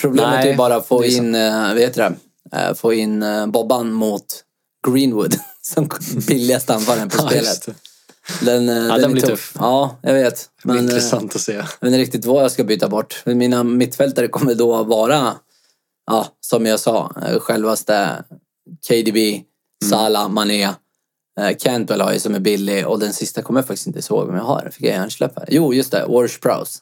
Problemet 0.00 0.30
Nej, 0.30 0.50
är 0.52 0.56
bara 0.56 0.76
att 0.76 0.86
få 0.86 1.04
in, 1.04 1.34
eh, 1.34 1.74
heter 1.74 2.10
det? 2.50 2.74
Få 2.74 2.92
in 2.92 3.24
Bobban 3.48 3.92
mot 3.92 4.24
Greenwood 4.88 5.34
som 5.62 5.88
billigaste 6.28 6.74
anfallaren 6.74 7.08
på 7.08 7.16
Ja, 7.18 7.28
spelet. 7.28 7.68
Den, 8.40 8.68
eh, 8.68 8.74
den 8.74 9.04
är 9.04 9.08
blir 9.08 9.22
tuff. 9.22 9.30
tuff. 9.30 9.52
Ja, 9.58 9.96
jag 10.02 10.14
vet. 10.14 10.48
Men, 10.64 10.78
intressant 10.78 11.34
att 11.34 11.40
se. 11.40 11.52
jag 11.52 11.62
vet 11.62 11.82
inte 11.86 11.98
riktigt 11.98 12.24
vad 12.24 12.44
jag 12.44 12.52
ska 12.52 12.64
byta 12.64 12.88
bort. 12.88 13.22
Mina 13.26 13.62
mittfältare 13.62 14.28
kommer 14.28 14.54
då 14.54 14.82
vara, 14.82 15.34
ja, 16.06 16.26
som 16.40 16.66
jag 16.66 16.80
sa, 16.80 17.12
självaste 17.40 18.24
KDB, 18.88 19.16
Mm. 19.82 19.90
Salah, 19.90 20.28
Mané, 20.28 20.68
Cantwell 21.58 22.00
har 22.00 22.12
jag 22.12 22.20
som 22.20 22.34
är 22.34 22.40
billig 22.40 22.86
och 22.86 22.98
den 22.98 23.12
sista 23.12 23.42
kommer 23.42 23.60
jag 23.60 23.66
faktiskt 23.66 23.86
inte 23.86 24.00
ihåg 24.10 24.28
om 24.28 24.34
jag 24.34 24.44
har. 24.44 24.70
Fick 24.72 24.86
jag 24.86 24.94
hjärnsläpp 24.94 25.38
här? 25.38 25.48
Jo, 25.50 25.74
just 25.74 25.92
det. 25.92 26.06
Wars 26.06 26.40
Prowse. 26.40 26.78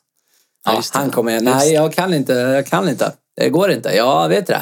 Ja, 0.64 0.72
Ja, 0.74 0.82
han 0.92 1.10
kommer... 1.10 1.32
Just 1.32 1.44
Nej, 1.44 1.72
jag 1.72 1.92
kan 1.92 2.14
inte. 2.14 2.32
Jag 2.32 2.66
kan 2.66 2.88
inte. 2.88 3.12
Det 3.36 3.48
går 3.48 3.70
inte. 3.70 3.88
Jag 3.88 4.28
vet 4.28 4.46
det. 4.46 4.60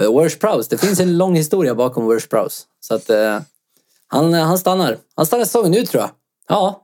Uh, 0.00 0.12
Worst 0.12 0.40
Prowse. 0.40 0.70
Det 0.70 0.78
finns 0.78 1.00
en 1.00 1.18
lång 1.18 1.36
historia 1.36 1.74
bakom 1.74 2.04
Worst 2.04 2.30
Prowse. 2.30 2.62
Så 2.80 2.94
att 2.94 3.10
eh, 3.10 3.40
han, 4.08 4.34
han 4.34 4.58
stannar. 4.58 4.98
Han 5.14 5.26
stannar 5.26 5.44
säsongen 5.44 5.70
nu 5.70 5.86
tror 5.86 6.00
jag. 6.00 6.10
Ja. 6.48 6.80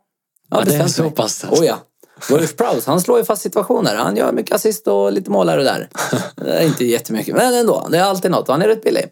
Ja, 0.51 0.61
det 0.65 0.75
är 0.75 0.89
så 0.89 1.03
mig. 1.03 1.13
pass 1.13 1.45
alltså. 1.45 1.63
Oh 1.63 1.67
ja. 1.67 1.79
Worst 2.29 2.57
Prowse, 2.57 2.91
han 2.91 3.01
slår 3.01 3.19
ju 3.19 3.25
fast 3.25 3.43
situationer. 3.43 3.97
Han 3.97 4.17
gör 4.17 4.33
mycket 4.33 4.55
assist 4.55 4.87
och 4.87 5.13
lite 5.13 5.31
mål 5.31 5.49
här 5.49 5.59
och 5.59 5.65
där. 5.65 5.89
Det 6.37 6.53
är 6.59 6.67
inte 6.67 6.85
jättemycket, 6.85 7.37
men 7.37 7.55
ändå. 7.55 7.89
Det 7.91 7.99
är 7.99 8.03
alltid 8.03 8.31
något. 8.31 8.49
Han 8.49 8.63
är 8.63 8.69
rätt 8.69 8.83
billig. 8.83 9.05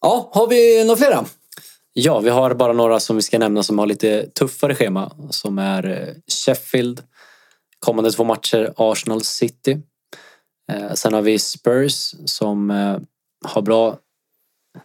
Ja, 0.00 0.30
har 0.32 0.46
vi 0.46 0.84
några 0.84 0.96
flera? 0.96 1.24
Ja, 1.92 2.20
vi 2.20 2.30
har 2.30 2.54
bara 2.54 2.72
några 2.72 3.00
som 3.00 3.16
vi 3.16 3.22
ska 3.22 3.38
nämna 3.38 3.62
som 3.62 3.78
har 3.78 3.86
lite 3.86 4.26
tuffare 4.26 4.74
schema. 4.74 5.12
Som 5.30 5.58
är 5.58 5.86
eh, 5.86 6.14
Sheffield, 6.26 7.02
kommande 7.78 8.12
två 8.12 8.24
matcher 8.24 8.74
Arsenal 8.76 9.24
City. 9.24 9.78
Eh, 10.72 10.92
Sen 10.94 11.14
har 11.14 11.22
vi 11.22 11.38
Spurs 11.38 12.14
som 12.24 12.70
eh, 12.70 12.98
har 13.44 13.62
bra... 13.62 13.98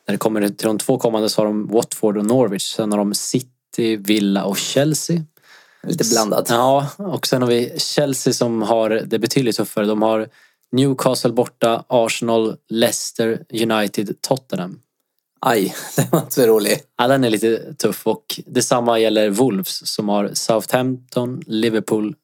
När 0.07 0.13
det 0.13 0.17
kommer 0.17 0.49
till 0.49 0.67
de 0.67 0.77
två 0.77 0.97
kommande 0.97 1.29
så 1.29 1.41
har 1.41 1.45
de 1.45 1.67
Watford 1.67 2.17
och 2.17 2.25
Norwich. 2.25 2.73
Sen 2.75 2.91
har 2.91 2.97
de 2.97 3.13
City, 3.13 3.95
Villa 3.95 4.45
och 4.45 4.57
Chelsea. 4.57 5.23
Lite 5.83 6.09
blandat. 6.11 6.49
Ja, 6.49 6.87
och 6.97 7.27
sen 7.27 7.41
har 7.41 7.49
vi 7.49 7.79
Chelsea 7.79 8.33
som 8.33 8.61
har 8.61 8.89
det 8.89 9.19
betydligt 9.19 9.57
tuffare. 9.57 9.85
De 9.85 10.01
har 10.01 10.29
Newcastle 10.71 11.31
borta, 11.31 11.83
Arsenal, 11.87 12.55
Leicester, 12.69 13.43
United, 13.53 14.21
Tottenham. 14.21 14.79
Aj, 15.45 15.75
det 15.95 16.11
var 16.11 16.19
inte 16.19 16.33
så 16.33 16.47
rolig. 16.47 16.79
Ja, 16.97 17.07
den 17.07 17.23
är 17.23 17.29
lite 17.29 17.73
tuff 17.73 18.07
och 18.07 18.39
detsamma 18.45 18.99
gäller 18.99 19.29
Wolves 19.29 19.87
som 19.87 20.09
har 20.09 20.29
Southampton, 20.33 21.41
Liverpool, 21.47 22.15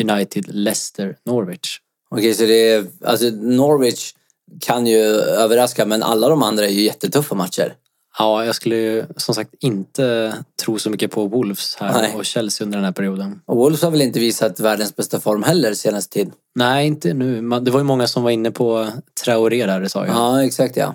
United, 0.00 0.44
Leicester, 0.48 1.16
Norwich. 1.24 1.78
Okej, 2.10 2.34
så 2.34 2.42
det 2.42 2.70
är... 2.70 2.86
Alltså 3.04 3.26
Norwich 3.30 4.14
kan 4.60 4.86
ju 4.86 5.00
överraska, 5.14 5.86
men 5.86 6.02
alla 6.02 6.28
de 6.28 6.42
andra 6.42 6.64
är 6.64 6.70
ju 6.70 6.82
jättetuffa 6.82 7.34
matcher. 7.34 7.74
Ja, 8.18 8.44
jag 8.44 8.54
skulle 8.54 8.76
ju 8.76 9.04
som 9.16 9.34
sagt 9.34 9.54
inte 9.60 10.34
tro 10.64 10.78
så 10.78 10.90
mycket 10.90 11.10
på 11.10 11.26
Wolves 11.26 11.76
här 11.76 12.02
Nej. 12.02 12.14
och 12.14 12.24
Chelsea 12.24 12.64
under 12.64 12.78
den 12.78 12.84
här 12.84 12.92
perioden. 12.92 13.40
Och 13.46 13.56
Wolves 13.56 13.82
har 13.82 13.90
väl 13.90 14.02
inte 14.02 14.20
visat 14.20 14.60
världens 14.60 14.96
bästa 14.96 15.20
form 15.20 15.42
heller 15.42 15.74
senaste 15.74 16.12
tid. 16.12 16.32
Nej, 16.54 16.86
inte 16.86 17.14
nu. 17.14 17.40
Det 17.60 17.70
var 17.70 17.80
ju 17.80 17.84
många 17.84 18.06
som 18.06 18.22
var 18.22 18.30
inne 18.30 18.50
på 18.50 18.88
Traoré 19.24 19.66
där 19.66 19.82
ett 19.82 19.92
tag. 19.92 20.08
Ja, 20.08 20.44
exakt 20.44 20.76
ja. 20.76 20.94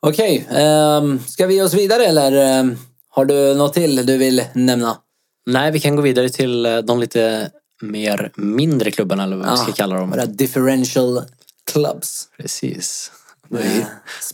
Okej, 0.00 0.46
ehm, 0.50 1.20
ska 1.26 1.46
vi 1.46 1.54
ge 1.54 1.62
oss 1.62 1.74
vidare 1.74 2.04
eller 2.04 2.32
ehm, 2.32 2.76
har 3.08 3.24
du 3.24 3.54
något 3.54 3.74
till 3.74 4.06
du 4.06 4.18
vill 4.18 4.44
nämna? 4.52 4.96
Nej, 5.46 5.70
vi 5.72 5.80
kan 5.80 5.96
gå 5.96 6.02
vidare 6.02 6.28
till 6.28 6.66
eh, 6.66 6.78
de 6.78 7.00
lite 7.00 7.50
mer 7.82 8.32
mindre 8.36 8.90
klubbarna 8.90 9.22
eller 9.24 9.36
vad 9.36 9.50
vi 9.50 9.56
ska 9.56 9.70
Ah, 9.70 9.74
kalla 9.74 9.96
dem. 9.96 10.10
Våra 10.10 10.26
differential 10.26 11.22
clubs. 11.72 12.28
Precis. 12.36 13.12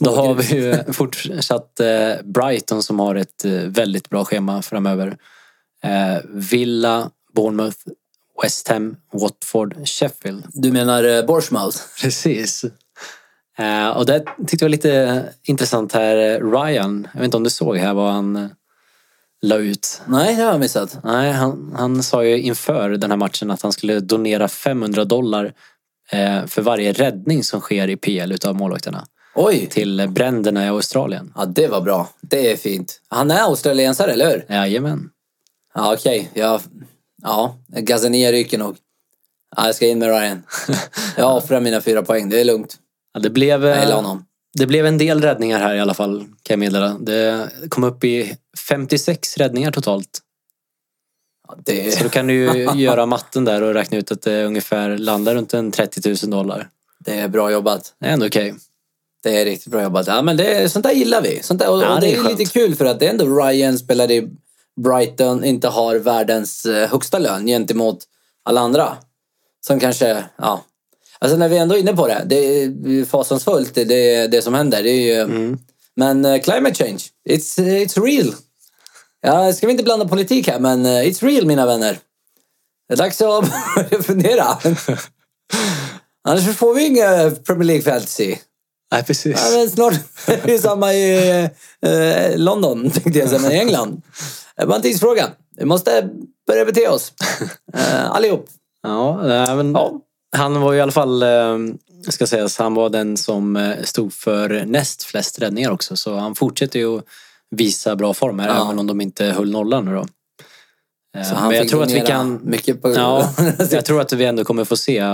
Då 0.01 0.11
har 0.15 0.35
vi 0.35 0.55
ju 0.57 0.85
fortsatt 0.93 1.81
eh, 1.81 2.13
Brighton 2.25 2.83
som 2.83 3.01
har 3.01 3.15
ett 3.15 3.45
eh, 3.45 3.53
väldigt 3.53 4.09
bra 4.11 4.25
schema 4.25 4.63
framöver. 4.63 5.17
Villa, 6.25 7.11
Bournemouth, 7.35 7.79
West 8.43 8.69
Ham, 8.69 8.97
Watford, 9.13 9.89
Sheffield. 9.89 10.45
Du 10.53 10.73
menar 10.73 11.27
Bournemouth? 11.27 11.79
Precis. 12.01 12.65
Eh, 13.59 13.89
och 13.89 14.07
det 14.07 14.25
tyckte 14.47 14.57
jag 14.65 14.69
var 14.69 14.71
lite 14.71 15.25
intressant 15.43 15.93
här. 15.93 16.17
eh, 16.17 16.51
Ryan, 16.51 17.09
jag 17.13 17.21
vet 17.21 17.25
inte 17.25 17.37
om 17.37 17.45
du 17.45 17.51
såg 17.51 17.77
här 17.77 17.95
vad 17.95 18.13
han 18.13 18.37
eh, 18.37 18.47
la 19.43 19.57
ut. 19.57 20.03
Nej, 20.07 20.37
det 20.37 20.43
har 20.43 20.51
jag 20.51 20.61
missat. 20.61 20.99
Nej, 21.05 21.33
han, 21.33 21.75
han 21.79 22.03
sa 22.03 22.25
ju 22.25 22.41
inför 22.43 22.91
den 22.91 23.11
här 23.11 23.19
matchen 23.19 23.51
att 23.51 23.63
han 23.63 23.73
skulle 23.73 24.01
donera 24.01 24.49
500 24.49 25.05
dollar 25.05 25.53
eh, 26.11 26.47
för 26.47 26.63
varje 26.63 26.93
räddning 26.93 27.45
som 27.45 27.61
sker 27.61 27.89
i 27.91 27.97
PL 27.97 28.33
utav 28.33 28.55
målvakterna 28.57 29.07
Oj! 29.35 29.67
till 29.67 30.07
bränderna 30.11 30.65
i 30.65 30.69
Australien. 30.69 31.33
Ja, 31.37 31.45
det 31.45 31.67
var 31.69 31.81
bra. 31.81 32.09
Det 32.21 32.51
är 32.53 32.57
fint. 32.57 33.01
Han 33.09 33.31
är 33.31 33.41
australiensare, 33.41 34.13
eller 34.13 34.31
hur? 34.31 34.55
Jajamän. 34.55 35.11
Ja, 35.75 35.95
okej. 35.95 36.31
Jag... 36.35 36.61
Ja, 37.23 37.57
Gazania 37.69 38.33
ryker 38.33 38.59
nog. 38.59 38.77
Ja, 39.57 39.67
jag 39.67 39.75
ska 39.75 39.87
in 39.87 39.99
med 39.99 40.09
Ryan. 40.09 40.43
Jag 41.17 41.37
offrar 41.37 41.61
mina 41.61 41.81
fyra 41.81 42.03
poäng. 42.03 42.29
Det 42.29 42.41
är 42.41 42.45
lugnt. 42.45 42.77
Ja, 43.15 43.21
det, 43.21 43.31
blev, 43.31 43.65
Jag 43.65 43.79
gillar 43.79 43.91
eh, 43.91 43.97
honom. 43.97 44.25
det 44.59 44.67
blev 44.67 44.87
en 44.87 44.99
del 44.99 45.23
räddningar 45.23 45.59
här 45.59 45.75
i 45.75 45.81
alla 45.81 45.95
fall 45.95 46.19
kan 46.21 46.29
jag 46.55 46.59
meddela. 46.59 46.89
Det 47.01 47.51
kom 47.69 47.85
upp 47.85 48.05
i 48.05 48.37
56 48.69 49.37
räddningar 49.37 49.71
totalt. 49.73 50.21
Ja, 51.49 51.55
det 51.65 51.95
Så 51.99 52.05
då 52.05 52.11
kan 52.11 52.27
du 52.27 52.35
ju 52.35 52.71
göra 52.75 53.07
matten 53.07 53.45
där 53.45 53.63
och 53.63 53.75
räkna 53.75 53.99
ut 53.99 54.13
att 54.13 54.23
det 54.23 54.45
ungefär 54.45 54.99
landar 54.99 55.35
runt 55.35 55.55
en 55.55 55.71
30 55.71 56.09
000 56.27 56.31
dollar. 56.31 56.69
det 56.99 57.21
är 57.21 57.29
bra 57.29 57.51
jobbat. 57.51 57.95
Det 58.01 58.07
är 58.07 58.13
ändå 58.13 58.27
okej. 58.27 58.55
Det 59.23 59.41
är 59.41 59.45
riktigt 59.45 59.73
bra 59.73 59.83
jobbat. 59.83 60.07
Ja, 60.07 60.23
men 60.23 60.37
det, 60.37 60.69
sånt 60.73 60.83
där 60.83 60.93
gillar 60.93 61.23
vi. 61.23 61.43
Sånt 61.43 61.61
där, 61.61 61.71
och, 61.71 61.83
Ja, 61.83 61.99
det 62.01 62.13
är, 62.15 62.17
skönt. 62.17 62.39
lite 62.39 62.53
kul 62.53 62.75
för 62.75 62.85
att 62.85 63.01
det 63.01 63.07
är 63.07 63.11
ändå 63.11 63.45
Ryan 63.45 63.79
spelar 63.79 64.11
i 64.11 64.29
Brighton, 64.85 65.45
inte 65.45 65.69
har 65.69 65.97
världens 65.97 66.65
eh, 66.67 66.89
högsta 66.89 67.19
lön 67.19 67.47
gentemot 67.47 67.99
alla 68.43 68.61
andra. 68.61 68.97
Som 69.67 69.81
kanske, 69.81 70.25
ja. 70.37 70.65
Alltså 71.25 71.39
när 71.39 71.49
vi 71.49 71.57
ändå 71.59 71.75
är 71.75 71.79
inne 71.79 71.93
på 71.93 72.07
det, 72.07 72.23
det 72.27 72.37
är 72.37 73.05
fasansfullt 73.05 73.75
det, 73.75 73.85
det, 73.85 74.27
det 74.27 74.43
som 74.43 74.55
händer. 74.55 74.83
Det 74.83 74.91
är 74.91 75.15
ju, 75.17 75.21
Mm. 75.21 75.59
Men 75.97 76.25
eh, 76.25 76.41
climate 76.41 76.85
change, 76.85 76.99
it's, 77.29 77.59
it's 77.59 78.03
real. 78.05 78.35
Ja, 79.21 79.53
ska 79.53 79.67
vi 79.67 79.71
inte 79.73 79.85
blanda 79.85 80.09
politik 80.09 80.49
här, 80.49 80.59
men 80.59 80.87
eh, 80.87 80.91
it's 80.91 81.25
real 81.27 81.47
mina 81.47 81.67
vänner. 81.67 81.99
Det 82.89 82.95
är 82.95 82.99
dags 82.99 83.21
att 83.21 83.51
börja 83.91 84.03
fundera. 84.03 84.45
Annars 86.29 86.57
får 86.57 86.75
vi 86.75 86.87
inga 86.87 87.31
Premier 87.47 87.65
League 87.67 87.83
fantasy. 87.83 88.37
Nej, 88.93 89.05
precis. 89.05 89.51
Ja, 89.51 89.59
men 89.59 89.71
snart 89.71 89.95
är 90.27 90.47
det 90.47 90.59
samma 90.59 90.93
i 90.95 91.29
eh, 91.87 92.37
London, 92.37 92.91
tänkte 92.91 93.19
jag 93.19 93.29
säga, 93.29 93.41
men 93.41 93.53
i 93.53 93.59
England. 93.59 94.03
Det 94.57 94.65
var 94.65 94.77
en 94.77 94.83
tidsfråga. 94.83 95.31
Vi 95.57 95.65
måste 95.65 96.11
börja 96.47 96.65
bete 96.65 96.89
oss. 96.89 97.13
Eh, 97.77 98.11
allihop. 98.11 98.47
Ja, 98.83 99.23
men 99.55 99.73
Ja. 99.73 100.01
Han 100.35 100.61
var 100.61 100.73
ju 100.73 100.79
i 100.79 100.83
alla 100.83 100.93
fall, 100.93 101.23
eh, 101.23 101.59
ska 102.09 102.27
sägas, 102.27 102.59
han 102.59 102.75
var 102.75 102.89
den 102.91 103.17
som 103.17 103.57
eh, 103.57 103.83
stod 103.83 104.13
för 104.13 104.65
näst 104.67 105.03
flest 105.03 105.39
räddningar 105.39 105.71
också. 105.71 105.97
Så 105.97 106.17
han 106.17 106.35
fortsätter 106.35 106.79
ju 106.79 106.99
att 106.99 107.05
visa 107.51 107.97
bra 107.97 108.15
form 108.15 108.39
här, 108.39 108.49
Ja. 108.49 108.65
även 108.65 108.79
om 108.79 108.87
de 108.87 109.01
inte 109.01 109.25
höll 109.25 109.51
nollan 109.51 109.85
nu 109.85 109.95
då. 109.95 110.07
Eh, 111.19 111.25
Så 111.25 111.35
han 111.35 111.49
Men 111.49 111.57
jag 111.57 111.69
tror 111.69 111.83
att 111.83 111.91
vi 111.91 112.01
kan... 112.01 112.41
Mycket 112.43 112.83
på... 112.83 112.91
Ja, 112.95 113.31
jag 113.71 113.85
tror 113.85 114.01
att 114.01 114.13
vi 114.13 114.25
ändå 114.25 114.45
kommer 114.45 114.65
få 114.65 114.77
se 114.77 115.05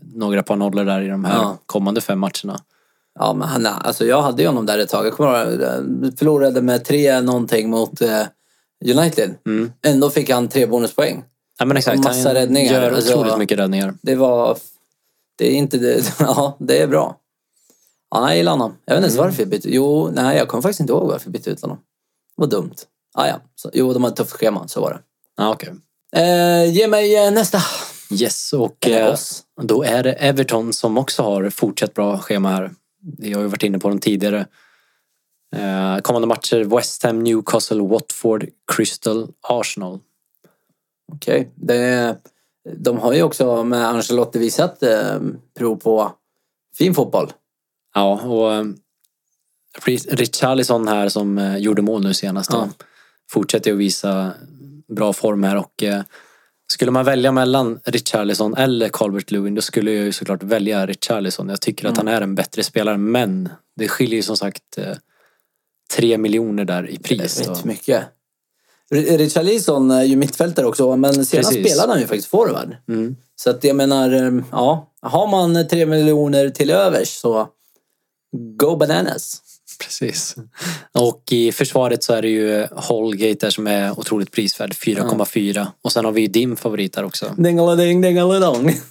några 0.00 0.42
par 0.42 0.56
nollor 0.56 0.84
där 0.84 1.00
i 1.00 1.08
de 1.08 1.24
här 1.24 1.34
Ja. 1.34 1.58
kommande 1.66 2.00
fem 2.00 2.18
matcherna. 2.18 2.60
Ja, 3.18 3.34
men 3.34 3.48
han, 3.48 3.66
alltså 3.66 4.04
jag 4.06 4.22
hade 4.22 4.42
ju 4.42 4.48
honom 4.48 4.66
där 4.66 4.78
ett 4.78 4.88
tag. 4.88 5.06
Jag 5.06 5.12
kommer 5.12 5.52
ihåg, 5.52 6.18
förlorade 6.18 6.62
med 6.62 6.84
tre 6.84 7.20
någonting 7.20 7.70
mot 7.70 8.00
United. 8.84 9.34
Mm. 9.46 9.72
Ändå 9.86 10.10
fick 10.10 10.30
han 10.30 10.48
tre 10.48 10.66
bonuspoäng. 10.66 11.24
Ja, 11.58 11.64
men 11.64 11.76
exakt. 11.76 12.04
Massa 12.04 12.28
han 12.28 12.34
räddningar. 12.34 12.72
gör 12.72 12.92
Alltså- 12.92 13.14
otroligt 13.14 13.38
mycket 13.38 13.58
räddningar. 13.58 13.94
Det 14.02 14.14
var... 14.14 14.58
Det 15.36 15.46
är 15.46 15.52
inte 15.52 15.78
det. 15.78 16.14
Ja, 16.20 16.56
det 16.60 16.78
är 16.82 16.86
bra. 16.86 17.16
Ja, 18.10 18.28
jag 18.28 18.36
gillar 18.36 18.52
honom. 18.52 18.76
Jag 18.84 18.94
vet 18.94 18.98
inte 18.98 19.06
ens 19.06 19.18
varför 19.18 19.42
jag 19.42 19.48
bytte. 19.48 19.74
Jo, 19.74 20.10
nej, 20.12 20.36
jag 20.36 20.48
kommer 20.48 20.62
faktiskt 20.62 20.80
inte 20.80 20.92
ihåg 20.92 21.08
varför 21.08 21.26
jag 21.26 21.32
bytte 21.32 21.50
ut 21.50 21.60
honom. 21.62 21.76
Det 22.36 22.42
var 22.42 22.46
dumt. 22.46 22.74
Ah, 23.14 23.26
ja, 23.26 23.40
så, 23.54 23.70
jo, 23.74 23.92
de 23.92 24.02
har 24.02 24.10
ett 24.10 24.16
tufft 24.16 24.32
schema, 24.32 24.68
så 24.68 24.80
var 24.80 24.90
det. 24.90 24.98
Ja, 25.36 25.52
okej. 25.52 25.72
Eh, 26.16 26.64
ge 26.72 26.88
mig 26.88 27.16
eh, 27.26 27.30
nästa. 27.32 27.58
Yes, 28.10 28.52
och 28.52 28.86
eh, 28.88 29.16
då 29.62 29.82
är 29.82 30.02
det 30.02 30.12
Everton 30.12 30.72
som 30.72 30.98
också 30.98 31.22
har 31.22 31.50
fortsatt 31.50 31.94
bra 31.94 32.18
schema 32.18 32.48
här. 32.50 32.70
Vi 33.18 33.32
har 33.32 33.40
ju 33.42 33.46
varit 33.48 33.62
inne 33.62 33.78
på 33.78 33.88
dem 33.88 33.98
tidigare. 33.98 34.46
Eh, 35.56 35.98
kommande 36.02 36.28
matcher 36.28 36.76
West 36.76 37.02
Ham, 37.02 37.18
Newcastle, 37.24 37.82
Watford, 37.82 38.46
Crystal, 38.72 39.28
Arsenal. 39.48 40.00
Okej. 41.12 41.50
Det- 41.54 42.16
De 42.76 42.98
har 42.98 43.12
ju 43.12 43.22
också 43.22 43.64
med 43.64 43.86
Ancelotti 43.88 44.38
visat 44.38 44.82
eh, 44.82 45.18
prov 45.58 45.76
på 45.76 46.12
fin 46.78 46.94
fotboll. 46.94 47.32
Ja, 47.94 48.20
och 48.20 48.52
eh, 48.54 48.64
Ri- 49.84 50.14
Richarlison 50.16 50.88
här 50.88 51.08
som 51.08 51.38
eh, 51.38 51.56
gjorde 51.56 51.82
mål 51.82 52.02
nu 52.02 52.14
senast. 52.14 52.50
Ja. 52.52 52.68
Fortsätter 53.30 53.72
att 53.72 53.78
visa 53.78 54.32
bra 54.88 55.12
form 55.12 55.42
här 55.42 55.56
och 55.56 55.82
eh, 55.82 56.02
skulle 56.72 56.90
man 56.90 57.04
välja 57.04 57.32
mellan 57.32 57.80
Richarlison 57.84 58.54
eller 58.54 58.88
Calvert 58.88 59.30
Lewin 59.30 59.54
då 59.54 59.60
skulle 59.62 59.92
jag 59.92 60.04
ju 60.04 60.12
såklart 60.12 60.42
välja 60.42 60.86
Richarlison. 60.86 61.48
Jag 61.48 61.60
tycker 61.60 61.88
att 61.88 61.96
han 61.96 62.08
är 62.08 62.20
en 62.20 62.34
bättre 62.34 62.62
spelare 62.62 62.96
men 62.96 63.48
det 63.76 63.88
skiljer 63.88 64.16
ju 64.16 64.22
som 64.22 64.36
sagt 64.36 64.78
eh, 64.78 64.96
tre 65.96 66.18
miljoner 66.18 66.64
där 66.64 66.90
i 66.90 66.98
pris. 66.98 67.38
Rätt 67.40 67.62
då. 67.62 67.68
mycket. 67.68 68.04
Richarlison 68.90 69.90
är 69.90 70.02
ju 70.02 70.16
mittfältare 70.16 70.66
också, 70.66 70.96
men 70.96 71.14
senast 71.14 71.30
Precis. 71.30 71.66
spelade 71.66 71.92
han 71.92 72.00
ju 72.00 72.06
faktiskt 72.06 72.28
forward. 72.28 72.76
Mm. 72.88 73.16
Så 73.36 73.50
att 73.50 73.64
jag 73.64 73.76
menar, 73.76 74.12
eh, 74.12 74.42
ja, 74.52 74.92
har 75.00 75.26
man 75.26 75.68
tre 75.68 75.86
miljoner 75.86 76.50
till 76.50 76.70
övers 76.70 77.08
så 77.08 77.48
go 78.58 78.76
bananas. 78.76 79.42
Precis. 79.80 80.36
Och 80.92 81.22
i 81.30 81.52
försvaret 81.52 82.02
så 82.02 82.12
är 82.12 82.22
det 82.22 82.28
ju 82.28 82.66
Holgate 82.72 83.46
där 83.46 83.50
som 83.50 83.66
är 83.66 83.98
otroligt 83.98 84.32
prisvärd, 84.32 84.74
4,4. 84.74 85.66
Och 85.82 85.92
sen 85.92 86.04
har 86.04 86.12
vi 86.12 86.20
ju 86.20 86.26
din 86.26 86.56
favorit 86.56 86.92
där 86.92 87.04
också. 87.04 87.34
Dingelading, 87.36 88.00
dingeladong. 88.00 88.74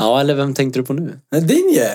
Ja, 0.00 0.20
eller 0.20 0.34
vem 0.34 0.54
tänkte 0.54 0.78
du 0.78 0.84
på 0.84 0.92
nu? 0.92 1.20
Din 1.30 1.72
ju! 1.74 1.88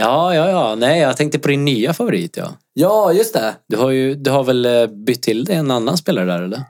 Ja, 0.00 0.34
ja, 0.34 0.50
ja. 0.50 0.74
Nej, 0.74 1.00
jag 1.00 1.16
tänkte 1.16 1.38
på 1.38 1.48
din 1.48 1.64
nya 1.64 1.94
favorit, 1.94 2.36
ja. 2.36 2.48
Ja, 2.72 3.12
just 3.12 3.34
det. 3.34 3.54
Du 3.68 3.76
har 3.76 3.90
ju 3.90 4.14
du 4.14 4.30
har 4.30 4.44
väl 4.44 4.66
eh, 4.66 4.86
bytt 4.86 5.22
till 5.22 5.44
dig 5.44 5.56
en 5.56 5.70
annan 5.70 5.96
spelare 5.98 6.26
där, 6.26 6.42
eller? 6.42 6.62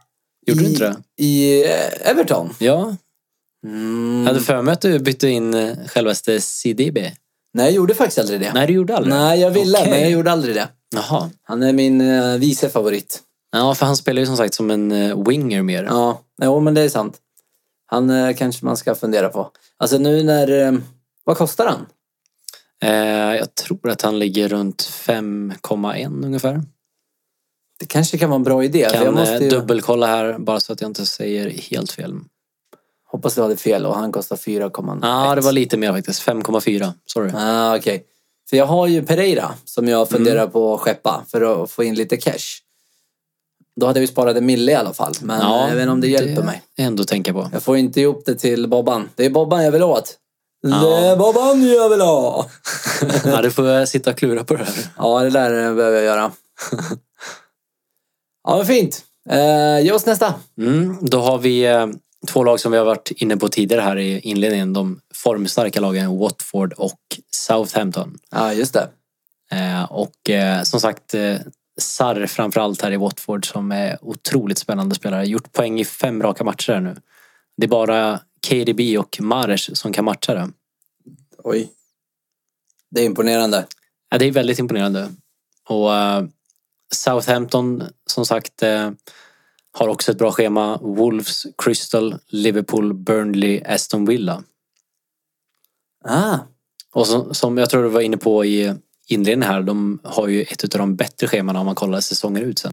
Gjorde 0.46 0.60
I, 0.60 0.64
du 0.64 0.70
inte 0.70 0.84
det? 0.88 1.24
I 1.24 1.64
eh, 1.64 2.10
Everton. 2.10 2.50
Ja. 2.58 2.96
Mm. 3.66 4.20
Jag 4.20 4.26
hade 4.32 4.40
för 4.40 4.62
mig 4.62 4.72
att 4.72 4.80
du 4.80 4.98
bytte 4.98 5.28
in 5.28 5.54
eh, 5.54 5.76
självaste 5.86 6.40
CDB. 6.40 6.98
Nej, 7.54 7.66
jag 7.66 7.72
gjorde 7.72 7.94
faktiskt 7.94 8.18
aldrig 8.18 8.40
det. 8.40 8.52
Nej, 8.54 8.66
du 8.66 8.72
gjorde 8.72 8.96
aldrig 8.96 9.14
Nej, 9.14 9.40
jag 9.40 9.50
ville, 9.50 9.78
Okej. 9.78 9.90
men 9.90 10.00
jag 10.00 10.10
gjorde 10.10 10.32
aldrig 10.32 10.54
det. 10.54 10.68
Jaha. 10.96 11.30
Han 11.42 11.62
är 11.62 11.72
min 11.72 12.00
uh, 12.00 12.38
vice 12.38 12.68
favorit. 12.68 13.22
Ja, 13.52 13.74
för 13.74 13.86
han 13.86 13.96
spelar 13.96 14.20
ju 14.20 14.26
som 14.26 14.36
sagt 14.36 14.54
som 14.54 14.70
en 14.70 14.92
eh, 14.92 15.22
winger 15.28 15.62
mer. 15.62 15.84
Ja, 15.84 16.20
jo, 16.42 16.60
men 16.60 16.74
det 16.74 16.80
är 16.80 16.88
sant. 16.88 17.18
Han 17.86 18.10
eh, 18.10 18.36
kanske 18.36 18.64
man 18.64 18.76
ska 18.76 18.94
fundera 18.94 19.28
på. 19.28 19.50
Alltså 19.78 19.98
nu 19.98 20.22
när... 20.22 20.66
eh, 20.66 20.72
vad 21.24 21.36
kostar 21.36 21.66
han? 21.66 21.86
Eh, 22.82 22.90
jag 23.36 23.54
tror 23.54 23.90
att 23.90 24.02
han 24.02 24.18
ligger 24.18 24.48
runt 24.48 24.82
5,1 24.82 26.24
ungefär. 26.26 26.62
Det 27.78 27.86
kanske 27.86 28.18
kan 28.18 28.30
vara 28.30 28.36
en 28.36 28.42
bra 28.42 28.64
idé. 28.64 28.88
Kan 28.92 29.04
jag 29.04 29.14
måste 29.14 29.34
eh, 29.34 29.42
ju... 29.42 29.50
dubbelkolla 29.50 30.06
här 30.06 30.38
bara 30.38 30.60
så 30.60 30.72
att 30.72 30.80
jag 30.80 30.90
inte 30.90 31.06
säger 31.06 31.50
helt 31.50 31.92
fel. 31.92 32.14
Hoppas 33.06 33.34
du 33.34 33.42
hade 33.42 33.56
fel 33.56 33.86
och 33.86 33.94
han 33.94 34.12
kostar 34.12 34.36
4,1. 34.36 34.98
Ja, 35.02 35.34
det 35.34 35.40
var 35.40 35.52
lite 35.52 35.76
mer 35.76 35.92
faktiskt. 35.92 36.22
5,4. 36.26 36.92
Sorry. 37.06 37.30
Ah, 37.34 37.76
Okej. 37.76 38.06
För 38.50 38.56
jag 38.56 38.66
har 38.66 38.86
ju 38.86 39.02
Pereira 39.02 39.52
som 39.64 39.88
jag 39.88 40.08
funderar 40.08 40.40
Mm. 40.40 40.50
på 40.50 40.74
att 40.74 40.80
skeppa 40.80 41.24
för 41.28 41.62
att 41.62 41.70
få 41.70 41.84
in 41.84 41.94
lite 41.94 42.16
cash. 42.16 42.60
Då 43.76 43.86
hade 43.86 43.98
jag 43.98 44.02
ju 44.02 44.06
sparat 44.06 44.36
en 44.36 44.46
mille 44.46 44.72
i 44.72 44.74
alla 44.74 44.92
fall. 44.92 45.12
Men 45.22 45.40
eh, 45.40 45.74
vet 45.74 45.80
inte 45.80 45.90
om 45.92 46.00
det 46.00 46.08
hjälper 46.08 46.42
mig. 46.42 46.62
är 46.76 46.84
ändå 46.86 47.02
att 47.02 47.08
tänka 47.08 47.32
på. 47.32 47.48
Jag 47.52 47.62
får 47.62 47.76
inte 47.76 48.00
ihop 48.00 48.22
det 48.26 48.34
till 48.34 48.68
Bobban. 48.68 49.08
Det 49.14 49.26
är 49.26 49.30
Bobban 49.30 49.64
jag 49.64 49.72
vill 49.72 49.82
åt. 49.82 50.16
Det 50.62 50.68
Ja. 50.68 50.99
är 50.99 51.16
Bobban 51.16 51.62
jag 51.66 51.88
vill 51.88 52.01
ha! 52.01 52.46
ja, 53.25 53.42
du 53.42 53.51
får 53.51 53.87
sitta 53.87 54.11
och 54.11 54.16
klura 54.18 54.44
på 54.44 54.55
det 54.55 54.64
här. 54.64 54.75
Ja, 54.99 55.20
det 55.20 55.31
där 55.31 55.51
eh, 55.68 55.75
behöver 55.75 55.96
jag 55.96 56.05
göra. 56.05 56.33
Ja, 58.44 58.57
men 58.57 58.66
fint. 58.66 59.05
Eh, 59.31 59.81
ge 59.85 59.92
oss 59.92 60.07
nästa. 60.07 60.35
Mm, 60.59 60.96
då 61.01 61.20
har 61.20 61.38
vi 61.38 61.64
eh, 61.66 61.87
två 62.29 62.44
lag 62.44 62.61
som 62.61 62.73
vi 62.73 62.79
har 62.79 62.85
varit 62.85 63.11
inne 63.16 63.37
på 63.37 63.49
tidigare 63.49 63.81
här 63.83 63.99
i 63.99 64.20
inledningen. 64.20 64.73
De 64.73 65.01
formstarka 65.14 65.81
lagen 65.81 66.18
Watford 66.18 66.73
och 66.73 66.99
Southampton. 67.31 68.18
Ja, 68.31 68.53
just 68.53 68.75
det. 68.75 68.88
Eh, 69.53 69.83
och 69.92 70.31
eh, 70.31 70.62
som 70.62 70.81
sagt 70.81 71.14
eh, 71.14 71.37
Sarr 71.81 72.27
framförallt 72.27 72.83
här 72.83 72.92
i 72.92 72.96
Watford 72.96 73.46
som 73.53 73.73
är 73.73 73.99
otroligt 74.03 74.59
spännande 74.59 74.94
spelare. 74.94 75.27
Gjort 75.27 75.53
poäng 75.53 75.81
i 75.81 75.85
fem 75.85 76.23
raka 76.23 76.44
matcher 76.44 76.73
här 76.73 76.81
nu. 76.81 76.96
Det 77.57 77.64
är 77.66 77.68
bara 77.68 78.20
KDB 78.48 78.98
och 78.98 79.20
Mares 79.20 79.79
som 79.79 79.92
kan 79.92 80.05
matcha 80.05 80.35
det. 80.35 80.50
Oj. 81.38 81.72
Det 82.90 83.00
är 83.00 83.07
imponerande. 83.07 83.66
Ja, 84.11 84.18
det 84.18 84.24
är 84.24 84.33
väldigt 84.33 84.59
imponerande. 84.59 85.09
Och 85.68 85.94
eh, 85.94 86.24
Southampton 86.94 87.83
som 88.07 88.26
sagt 88.26 88.62
eh, 88.62 88.90
har 89.72 89.88
också 89.88 90.12
ett 90.12 90.18
bra 90.18 90.33
schema. 90.33 90.79
Wolves, 90.79 91.46
Crystal, 91.59 92.18
Liverpool, 92.29 92.94
Burnley, 92.94 93.62
Aston 93.64 94.05
Villa. 94.05 94.42
Ah, 96.05 96.38
Och 96.92 97.07
som, 97.07 97.35
som 97.35 97.59
jag 97.59 97.70
tror 97.70 97.83
du 97.83 97.88
var 97.88 98.00
inne 98.00 98.16
på 98.16 98.44
i 98.44 98.74
inledningen 99.07 99.50
här, 99.50 99.62
de 99.62 100.00
har 100.05 100.29
ju 100.29 100.42
ett 100.42 100.74
av 100.74 100.79
de 100.79 100.96
bättre 100.96 101.29
scheman 101.29 101.57
om 101.57 101.66
man 101.66 101.74
kollar 101.74 102.00
säsonger 102.00 102.42
ut 102.42 102.59
sen. 102.59 102.72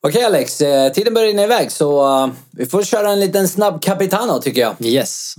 Okej 0.00 0.24
Alex, 0.24 0.60
eh, 0.60 0.92
tiden 0.92 1.14
börjar 1.14 1.28
rinna 1.28 1.44
iväg 1.44 1.72
så 1.72 2.18
eh, 2.24 2.32
vi 2.50 2.66
får 2.66 2.82
köra 2.82 3.10
en 3.10 3.20
liten 3.20 3.48
snabb 3.48 3.82
Capitano 3.82 4.40
tycker 4.40 4.60
jag. 4.60 4.74
Yes. 4.80 5.34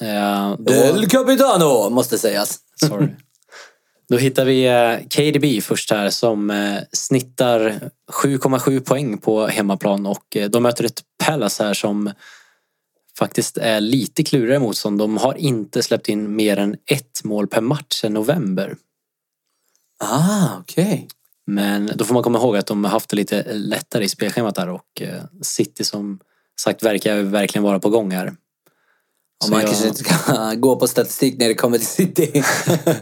Eh, 0.00 0.50
då, 0.58 0.72
Del 0.72 1.08
Capitano 1.08 1.90
måste 1.90 2.18
sägas. 2.18 2.58
sorry. 2.88 3.08
Då 4.08 4.16
hittar 4.16 4.44
vi 4.44 4.68
KDB 5.10 5.62
först 5.64 5.90
här 5.90 6.10
som 6.10 6.52
snittar 6.92 7.80
7,7 8.12 8.80
poäng 8.80 9.18
på 9.18 9.46
hemmaplan 9.46 10.06
och 10.06 10.36
de 10.50 10.62
möter 10.62 10.84
ett 10.84 11.02
Palace 11.24 11.64
här 11.64 11.74
som 11.74 12.12
faktiskt 13.18 13.58
är 13.58 13.80
lite 13.80 14.24
klurigare 14.24 14.58
motstånd. 14.58 14.98
De 14.98 15.16
har 15.16 15.34
inte 15.34 15.82
släppt 15.82 16.08
in 16.08 16.36
mer 16.36 16.56
än 16.56 16.76
ett 16.86 17.24
mål 17.24 17.46
per 17.46 17.60
match 17.60 18.00
sedan 18.00 18.12
november. 18.12 18.76
Ah, 20.04 20.48
okej. 20.60 21.08
Men 21.50 21.90
då 21.94 22.04
får 22.04 22.14
man 22.14 22.22
komma 22.22 22.38
ihåg 22.38 22.56
att 22.56 22.66
de 22.66 22.84
har 22.84 22.90
haft 22.90 23.10
det 23.10 23.16
lite 23.16 23.52
lättare 23.52 24.04
i 24.04 24.08
spelschemat 24.08 24.54
där 24.54 24.68
och 24.68 25.02
eh, 25.02 25.22
City 25.42 25.84
som 25.84 26.20
sagt 26.60 26.82
verkar 26.82 27.22
verkligen 27.22 27.62
vara 27.62 27.80
på 27.80 27.90
gång 27.90 28.10
här. 28.10 28.34
Så 29.44 29.50
man 29.50 29.60
jag- 29.60 29.68
kanske 29.68 29.88
inte 29.88 30.04
ska 30.04 30.54
gå 30.56 30.76
på 30.76 30.88
statistik 30.88 31.38
när 31.38 31.48
det 31.48 31.54
kommer 31.54 31.78
till 31.78 31.86
City. 31.86 32.42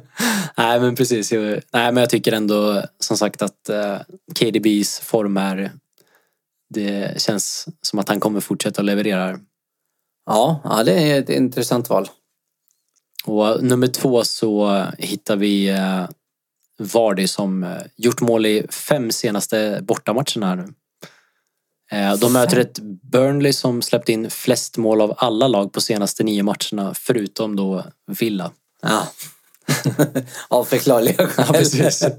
Nej 0.57 0.81
men 0.81 0.95
precis. 0.97 1.33
Nej 1.33 1.63
men 1.73 1.97
jag 1.97 2.11
tycker 2.11 2.33
ändå 2.33 2.83
som 3.01 3.17
sagt 3.17 3.43
att 3.43 3.69
eh, 3.69 3.99
KDBs 4.39 5.01
form 5.01 5.37
är 5.37 5.73
det 6.75 7.23
känns 7.23 7.69
som 7.83 7.99
att 7.99 8.09
han 8.09 8.21
kommer 8.21 8.41
fortsätta 8.41 8.83
leverera. 8.83 9.39
ja, 10.27 10.61
ja, 10.65 10.83
det 10.85 11.11
är 11.11 11.21
ett 11.21 11.31
intressant 11.31 11.89
val. 11.91 12.09
Och 13.25 13.65
nummer 13.65 13.87
två 13.87 14.25
så 14.25 14.85
hittar 14.99 15.37
vi 15.37 15.69
eh, 15.69 16.05
Vardy 16.79 17.27
som 17.27 17.65
eh, 17.65 17.71
gjort 17.97 18.21
mål 18.21 18.47
i 18.47 18.67
fem 18.71 19.11
senaste 19.13 19.79
bortamatcherna 19.83 20.47
här 20.47 20.57
nu. 20.57 20.69
Eh, 21.93 22.15
de 22.17 22.33
möter 22.33 22.57
ett 22.59 22.79
Burnley 23.13 23.53
som 23.53 23.83
släppt 23.83 24.09
in 24.09 24.31
flest 24.31 24.77
mål 24.77 25.01
av 25.01 25.15
alla 25.19 25.49
lag 25.49 25.73
på 25.73 25.81
senaste 25.81 26.25
nio 26.25 26.43
matcherna 26.43 26.95
förutom 26.95 27.57
då 27.57 27.85
Villa. 28.07 28.51
Ja. 28.83 29.09
Av 30.49 30.65
förklarliga 30.65 31.27
skäl. 31.27 32.13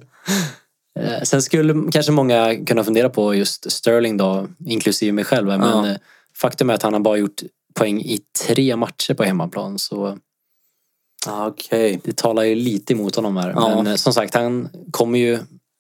Eh, 0.99 1.21
Sen 1.23 1.41
skulle 1.41 1.91
kanske 1.91 2.11
många 2.11 2.65
kunna 2.65 2.83
fundera 2.83 3.09
på 3.09 3.35
just 3.35 3.71
Sterling 3.71 4.17
då, 4.17 4.47
inklusive 4.65 5.11
mig 5.11 5.23
själv. 5.23 5.47
Men 5.47 5.61
Ja. 5.61 5.95
faktum 6.37 6.69
är 6.69 6.73
att 6.73 6.81
han 6.83 6.93
har 6.93 6.99
bara 6.99 7.17
gjort 7.17 7.41
poäng 7.73 8.01
i 8.01 8.19
tre 8.45 8.75
matcher 8.75 9.13
på 9.13 9.23
hemmaplan. 9.23 9.79
Så 9.79 10.17
Okej. 11.29 12.01
det 12.03 12.15
talar 12.17 12.43
ju 12.43 12.55
lite 12.55 12.93
emot 12.93 13.15
honom 13.15 13.37
här. 13.37 13.49
Ja. 13.55 13.75
Men 13.75 13.87
eh, 13.87 13.95
som 13.95 14.13
sagt, 14.13 14.33
han 14.35 14.69
kommer 14.91 15.19
ju 15.19 15.39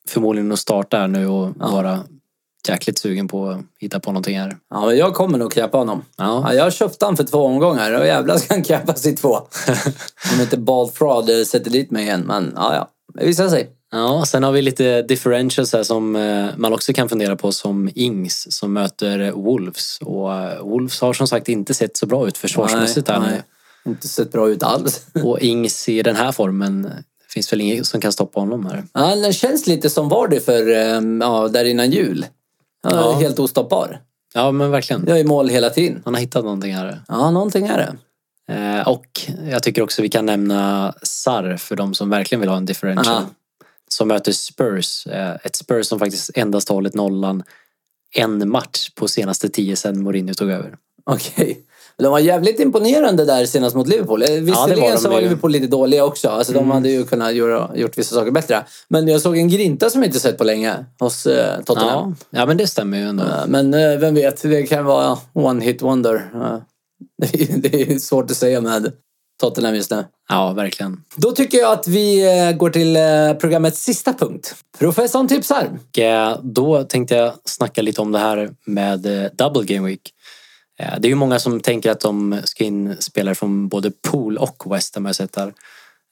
förmodligen 0.09 0.51
att 0.51 0.59
starta 0.59 0.97
här 0.97 1.07
nu 1.07 1.27
och 1.27 1.53
Ja. 1.59 1.67
vara 1.71 1.99
jäkligt 2.67 2.97
sugen 2.97 3.27
på 3.27 3.49
att 3.49 3.59
hitta 3.79 3.99
på 3.99 4.11
någonting 4.11 4.39
här. 4.39 4.57
Ja, 4.69 4.85
men 4.85 4.97
jag 4.97 5.13
kommer 5.13 5.37
nog 5.37 5.51
knäppa 5.51 5.77
honom. 5.77 6.01
Ja. 6.17 6.43
Ja, 6.47 6.53
jag 6.53 6.73
köpte 6.73 7.05
han 7.05 7.17
för 7.17 7.23
två 7.23 7.37
omgångar 7.37 7.99
och 7.99 8.05
jävlar 8.07 8.37
ska 8.37 8.53
han 8.53 8.63
knäppas 8.63 9.05
i 9.05 9.15
två. 9.15 9.29
Om 10.35 10.41
inte 10.41 10.57
Bald 10.57 10.93
Fraud 10.93 11.29
eh, 11.29 11.43
sätter 11.43 11.71
dit 11.71 11.91
mig 11.91 12.03
igen. 12.03 12.23
Men 12.27 12.53
ja, 12.55 12.75
ja. 12.75 12.89
Det 13.13 13.25
visar 13.25 13.49
sig. 13.49 13.69
Ja, 13.91 14.23
sen 14.27 14.43
har 14.43 14.51
vi 14.51 14.61
lite 14.61 15.01
differentials 15.01 15.73
här 15.73 15.83
som 15.83 16.15
eh, 16.15 16.45
man 16.57 16.73
också 16.73 16.93
kan 16.93 17.09
fundera 17.09 17.35
på 17.35 17.51
som 17.51 17.89
Ings 17.95 18.47
som 18.49 18.73
möter 18.73 19.31
Wolves. 19.31 19.97
Och 20.01 20.29
Wolves 20.69 21.01
har 21.01 21.13
som 21.13 21.27
sagt 21.27 21.49
inte 21.49 21.73
sett 21.73 21.97
så 21.97 22.05
bra 22.05 22.27
ut 22.27 22.37
försvarsmässigt 22.37 23.09
här 23.09 23.19
nej. 23.19 23.43
Inte 23.87 24.07
sett 24.07 24.31
bra 24.31 24.49
ut 24.49 24.63
alls. 24.63 25.05
Och 25.23 25.39
Ings 25.39 25.89
i 25.89 26.03
den 26.03 26.15
här 26.15 26.31
formen 26.31 26.91
finns 27.29 27.53
väl 27.53 27.61
inget 27.61 27.85
som 27.85 28.01
kan 28.01 28.11
stoppa 28.11 28.39
honom 28.39 28.65
här. 28.65 28.83
Ja, 28.93 29.15
den 29.15 29.33
känns 29.33 29.67
lite 29.67 29.89
som 29.89 30.09
Vardy 30.09 30.39
för, 30.39 30.69
eh, 30.69 31.01
ja, 31.21 31.47
där 31.47 31.65
innan 31.65 31.91
jul. 31.91 32.25
Ja, 32.83 32.89
Ja. 32.93 33.11
Helt 33.19 33.39
ostoppbar. 33.39 34.01
Ja, 34.33 34.51
men 34.51 34.71
verkligen. 34.71 35.03
Jag 35.07 35.17
är 35.17 35.21
i 35.21 35.27
mål 35.27 35.49
hela 35.49 35.69
tiden. 35.69 36.01
Han 36.05 36.13
har 36.13 36.21
hittat 36.21 36.43
någonting 36.43 36.75
här. 36.75 37.01
Ja, 37.07 37.31
någonting 37.31 37.67
är 37.67 37.77
det. 37.77 37.97
Eh, 38.53 38.87
och 38.87 39.05
jag 39.51 39.63
tycker 39.63 39.81
också 39.81 40.01
vi 40.01 40.09
kan 40.09 40.25
nämna 40.25 40.93
Sar 41.01 41.57
för 41.57 41.75
de 41.75 41.93
som 41.93 42.09
verkligen 42.09 42.39
vill 42.39 42.49
ha 42.49 42.57
en 42.57 42.65
differential. 42.65 43.15
Aha. 43.15 43.25
Som 43.89 44.07
möter 44.07 44.31
Spurs. 44.31 45.07
Eh, 45.07 45.35
ett 45.43 45.55
Spurs 45.55 45.87
som 45.87 45.99
faktiskt 45.99 46.31
endast 46.35 46.69
har 46.69 46.75
hållit 46.75 46.93
nollan 46.93 47.43
en 48.15 48.49
match 48.49 48.89
på 48.95 49.07
senaste 49.07 49.49
tio 49.49 49.75
sedan 49.75 50.03
Mourinho 50.03 50.33
tog 50.33 50.49
över. 50.49 50.75
Okej. 51.05 51.65
De 52.03 52.11
var 52.11 52.19
jävligt 52.19 52.59
imponerande 52.59 53.25
där 53.25 53.45
senast 53.45 53.75
mot 53.75 53.87
Liverpool. 53.87 54.21
Eh, 54.21 54.29
Visserligen 54.29 54.91
de 54.91 54.97
så 54.97 55.09
var. 55.09 55.21
Liverpool 55.21 55.51
lite 55.51 55.67
dåliga 55.67 56.05
också. 56.05 56.29
Alltså, 56.29 56.53
De 56.53 56.71
hade 56.71 56.89
ju 56.89 57.05
kunnat 57.05 57.35
göra, 57.35 57.71
gjort 57.75 57.97
vissa 57.97 58.15
saker 58.15 58.31
bättre. 58.31 58.65
Men 58.87 59.07
jag 59.07 59.21
såg 59.21 59.37
en 59.37 59.49
grinta 59.49 59.89
som 59.89 60.01
jag 60.01 60.07
inte 60.09 60.19
sett 60.19 60.37
på 60.37 60.43
länge 60.43 60.85
hos 60.99 61.25
eh, 61.27 61.59
Tottenham. 61.63 62.15
Ja, 62.29 62.39
ja, 62.39 62.45
men 62.45 62.57
det 62.57 62.67
stämmer 62.67 62.97
ju 62.97 63.03
ändå. 63.03 63.23
Eh, 63.23 63.47
Men 63.47 63.73
eh, 63.73 63.97
vem 63.97 64.15
vet, 64.15 64.41
det 64.41 64.63
kan 64.63 64.85
vara 64.85 65.17
one 65.33 65.63
hit 65.65 65.81
wonder. 65.81 66.15
Eh, 66.35 66.57
Det 67.31 67.41
är, 67.41 67.57
det 67.57 67.81
är 67.81 67.99
svårt 67.99 68.31
att 68.31 68.37
säga 68.37 68.61
med 68.61 68.91
Tottenham 69.41 69.75
just 69.75 69.91
nu. 69.91 70.05
Ja, 70.29 70.53
verkligen. 70.53 71.03
Då 71.15 71.31
tycker 71.31 71.57
jag 71.57 71.71
att 71.71 71.87
vi 71.87 72.23
går 72.57 72.69
till 72.69 72.97
programmets 73.39 73.83
sista 73.83 74.13
punkt. 74.13 74.55
Professorn 74.79 75.27
tipsar. 75.27 75.69
Och 76.35 76.45
då 76.45 76.83
tänkte 76.83 77.15
jag 77.15 77.33
snacka 77.45 77.81
lite 77.81 78.01
om 78.01 78.11
det 78.11 78.19
här 78.19 78.49
med 78.65 79.29
Double 79.35 79.63
Game 79.75 79.87
Week. 79.87 80.13
Eh, 80.79 80.99
Det 80.99 81.07
är 81.07 81.09
ju 81.09 81.15
många 81.15 81.39
som 81.39 81.59
tänker 81.61 81.91
att 81.91 81.99
de 81.99 82.41
ska 82.43 82.63
in 82.63 82.95
spelare 82.99 83.35
från 83.35 83.67
både 83.67 83.91
Pool 83.91 84.37
och 84.37 84.63
West 84.75 84.95
Ham 84.95 85.05
har 85.05 85.09
jag 85.09 85.15
sett 85.15 85.35
här. 85.35 85.47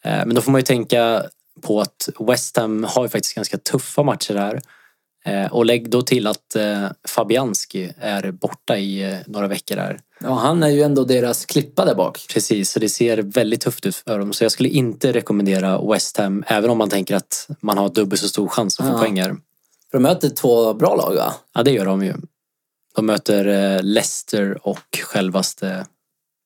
Eh, 0.04 0.26
Men 0.26 0.36
då 0.36 0.42
får 0.42 0.52
man 0.52 0.60
ju 0.60 0.66
tänka 0.66 1.24
på 1.62 1.82
att 1.82 2.10
West 2.20 2.58
Ham 2.58 2.84
har 2.84 3.04
ju 3.04 3.10
faktiskt 3.10 3.36
ganska 3.36 3.58
tuffa 3.58 4.04
matcher 4.04 4.36
här. 4.36 4.62
Eh, 5.26 5.52
Och 5.54 5.66
lägg 5.66 5.90
då 5.90 6.02
till 6.02 6.28
att 6.28 6.56
Fabianski 7.08 7.92
är 8.00 8.32
borta 8.32 8.78
i 8.78 9.18
några 9.28 9.48
veckor 9.48 9.76
här. 9.78 10.00
Ja, 10.20 10.34
han 10.34 10.64
är 10.64 10.68
ju 10.70 10.82
ändå 10.82 11.04
deras 11.04 11.46
klippa 11.46 11.86
där 11.86 11.96
bak. 11.96 12.26
Precis, 12.34 12.72
så 12.72 12.80
det 12.80 12.90
ser 12.90 13.18
väldigt 13.18 13.62
tufft 13.62 13.86
ut 13.86 13.96
för 13.96 14.20
dem. 14.20 14.34
Så 14.34 14.44
jag 14.44 14.52
skulle 14.52 14.70
inte 14.70 15.12
rekommendera 15.14 15.82
West 15.92 16.18
Ham, 16.18 16.44
även 16.48 16.70
om 16.70 16.78
man 16.78 16.90
tänker 16.90 17.16
att 17.16 17.48
man 17.62 17.78
har 17.78 17.90
dubbelt 17.90 18.22
så 18.22 18.28
stor 18.28 18.48
chans 18.48 18.80
att 18.80 18.86
få 18.86 18.92
Ja. 18.94 18.98
poäng 19.00 19.20
här. 19.22 19.30
För 19.92 19.98
de 19.98 20.04
möter 20.04 20.30
två 20.30 20.74
bra 20.74 20.96
lag 20.96 21.16
va? 21.16 21.34
Ja, 21.54 21.64
det 21.64 21.72
gör 21.72 21.86
de 21.86 22.04
ju. 22.04 22.14
De 22.96 23.06
möter 23.06 23.48
eh, 23.48 23.84
Leicester 23.84 24.68
och 24.68 24.98
självaste 25.04 25.86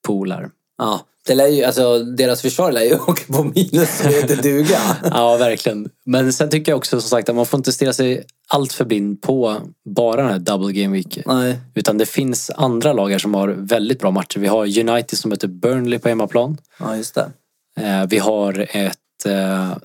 Polar. 0.08 0.50
Ja. 0.78 1.06
Det 1.26 1.36
lär 1.36 1.48
ju, 1.48 1.64
alltså, 1.64 2.00
deras 2.04 2.42
försvar 2.42 2.72
lär 2.72 2.82
ju 2.82 2.96
åka 3.08 3.34
på 3.34 3.44
minus 3.44 4.06
och 4.06 4.12
inte 4.12 4.36
duga. 4.36 4.80
Ja, 5.04 5.38
verkligen. 5.38 5.90
Men 6.06 6.34
sen 6.34 6.50
tycker 6.50 6.72
jag 6.72 6.78
också 6.78 7.02
som 7.02 7.10
sagt 7.10 7.30
att 7.30 7.36
man 7.36 7.46
får 7.46 7.58
inte 7.58 7.72
stirra 7.72 7.94
sig 7.94 8.26
allt 8.48 8.74
för 8.74 8.86
blind 8.86 9.22
på 9.22 9.62
bara 9.86 10.22
den 10.22 10.32
här 10.32 10.40
double 10.40 10.74
game 10.74 10.96
week. 10.96 11.20
Nej. 11.26 11.60
Utan 11.76 11.98
det 11.98 12.06
finns 12.06 12.50
andra 12.56 12.94
lag 12.94 13.10
här 13.10 13.20
som 13.20 13.34
har 13.34 13.48
väldigt 13.48 14.00
bra 14.00 14.12
matcher. 14.12 14.40
Vi 14.40 14.48
har 14.48 14.80
United 14.80 15.20
som 15.20 15.30
möter 15.30 15.48
Burnley 15.48 16.00
på 16.00 16.10
hemmaplan. 16.10 16.58
Ja, 16.80 16.96
just 16.96 17.16
det. 17.16 17.32
Eh, 17.80 18.06
Vi 18.10 18.18
har 18.18 18.68
ett 18.70 19.26
eh, 19.26 19.78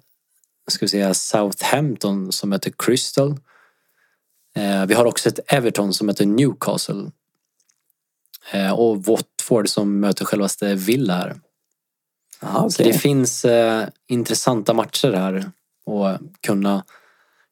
ska 0.70 0.84
vi 0.84 0.88
säga, 0.88 1.14
Southampton 1.14 2.32
som 2.32 2.50
möter 2.50 2.72
Crystal. 2.78 3.36
Eh, 4.56 4.86
Vi 4.86 4.94
har 4.94 5.04
också 5.04 5.28
ett 5.28 5.52
Everton 5.52 5.94
som 5.94 6.06
möter 6.06 6.26
Newcastle. 6.26 7.10
Eh, 8.52 8.72
Och 8.72 9.04
Watford 9.04 9.68
som 9.68 10.00
möter 10.00 10.24
självaste 10.24 10.74
Villa 10.74 11.14
här. 11.14 11.40
Ja, 12.40 12.70
Så 12.70 12.82
okej. 12.82 12.92
det 12.92 12.98
finns 12.98 13.44
eh, 13.44 13.88
intressanta 14.08 14.74
matcher 14.74 15.12
här 15.12 15.50
och 15.86 16.18
kunna 16.40 16.84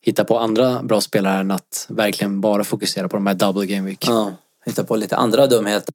hitta 0.00 0.24
på 0.24 0.38
andra 0.38 0.82
bra 0.82 1.00
spelare 1.00 1.40
än 1.40 1.50
att 1.50 1.86
verkligen 1.88 2.40
bara 2.40 2.64
fokusera 2.64 3.08
på 3.08 3.16
de 3.16 3.26
här 3.26 3.34
double 3.34 3.66
game 3.66 3.88
week. 3.88 4.04
Ja, 4.08 4.32
hitta 4.64 4.84
på 4.84 4.96
lite 4.96 5.16
andra 5.16 5.46
dumheter. 5.46 5.94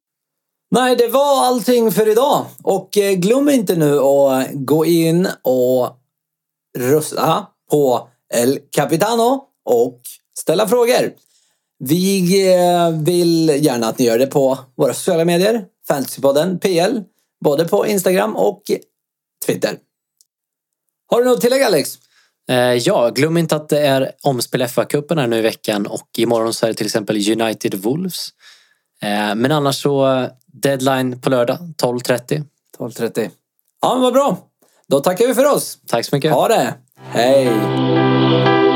Nej, 0.70 0.96
det 0.96 1.08
var 1.08 1.46
allting 1.46 1.92
för 1.92 2.08
idag. 2.08 2.46
Och 2.62 2.90
glöm 3.16 3.48
inte 3.48 3.76
nu 3.76 3.98
att 4.00 4.48
gå 4.52 4.86
in 4.86 5.28
och 5.42 5.96
rösta 6.78 7.46
på 7.70 8.08
El 8.34 8.58
Capitano 8.70 9.44
och 9.64 10.00
ställa 10.38 10.68
frågor. 10.68 11.12
Vi 11.78 12.52
eh, 12.54 12.90
vill 12.90 13.48
gärna 13.48 13.88
att 13.88 13.98
ni 13.98 14.04
gör 14.04 14.18
det 14.18 14.26
på 14.26 14.58
våra 14.76 14.94
sociala 14.94 15.24
medier. 15.24 15.64
Fantasypodden 15.88 16.58
PL. 16.58 17.00
Både 17.44 17.64
på 17.68 17.86
Instagram 17.86 18.36
och 18.36 18.62
Twitter. 19.46 19.78
Har 21.10 21.22
du 21.22 21.28
något 21.28 21.40
tillägg 21.40 21.62
Alex? 21.62 21.98
Eh, 22.50 22.56
ja, 22.56 23.10
glöm 23.10 23.36
inte 23.36 23.56
att 23.56 23.68
det 23.68 23.86
är 23.86 24.12
omspel 24.22 24.62
FA-cupen 24.62 25.20
här 25.20 25.26
nu 25.26 25.38
i 25.38 25.42
veckan 25.42 25.86
och 25.86 26.08
imorgon 26.16 26.54
så 26.54 26.66
är 26.66 26.68
det 26.68 26.74
till 26.74 26.86
exempel 26.86 27.40
United 27.40 27.74
Wolves. 27.74 28.28
Eh, 29.02 29.34
men 29.34 29.52
annars 29.52 29.82
så 29.82 30.26
deadline 30.46 31.20
på 31.20 31.30
lördag 31.30 31.58
12.30. 31.82 32.44
12.30. 32.78 33.30
Ja, 33.82 33.94
men 33.94 34.02
vad 34.02 34.12
bra. 34.12 34.38
Då 34.88 35.00
tackar 35.00 35.26
vi 35.26 35.34
för 35.34 35.54
oss. 35.54 35.78
Tack 35.86 36.04
så 36.04 36.16
mycket. 36.16 36.32
Ha 36.32 36.48
det. 36.48 36.74
Hej. 36.96 38.67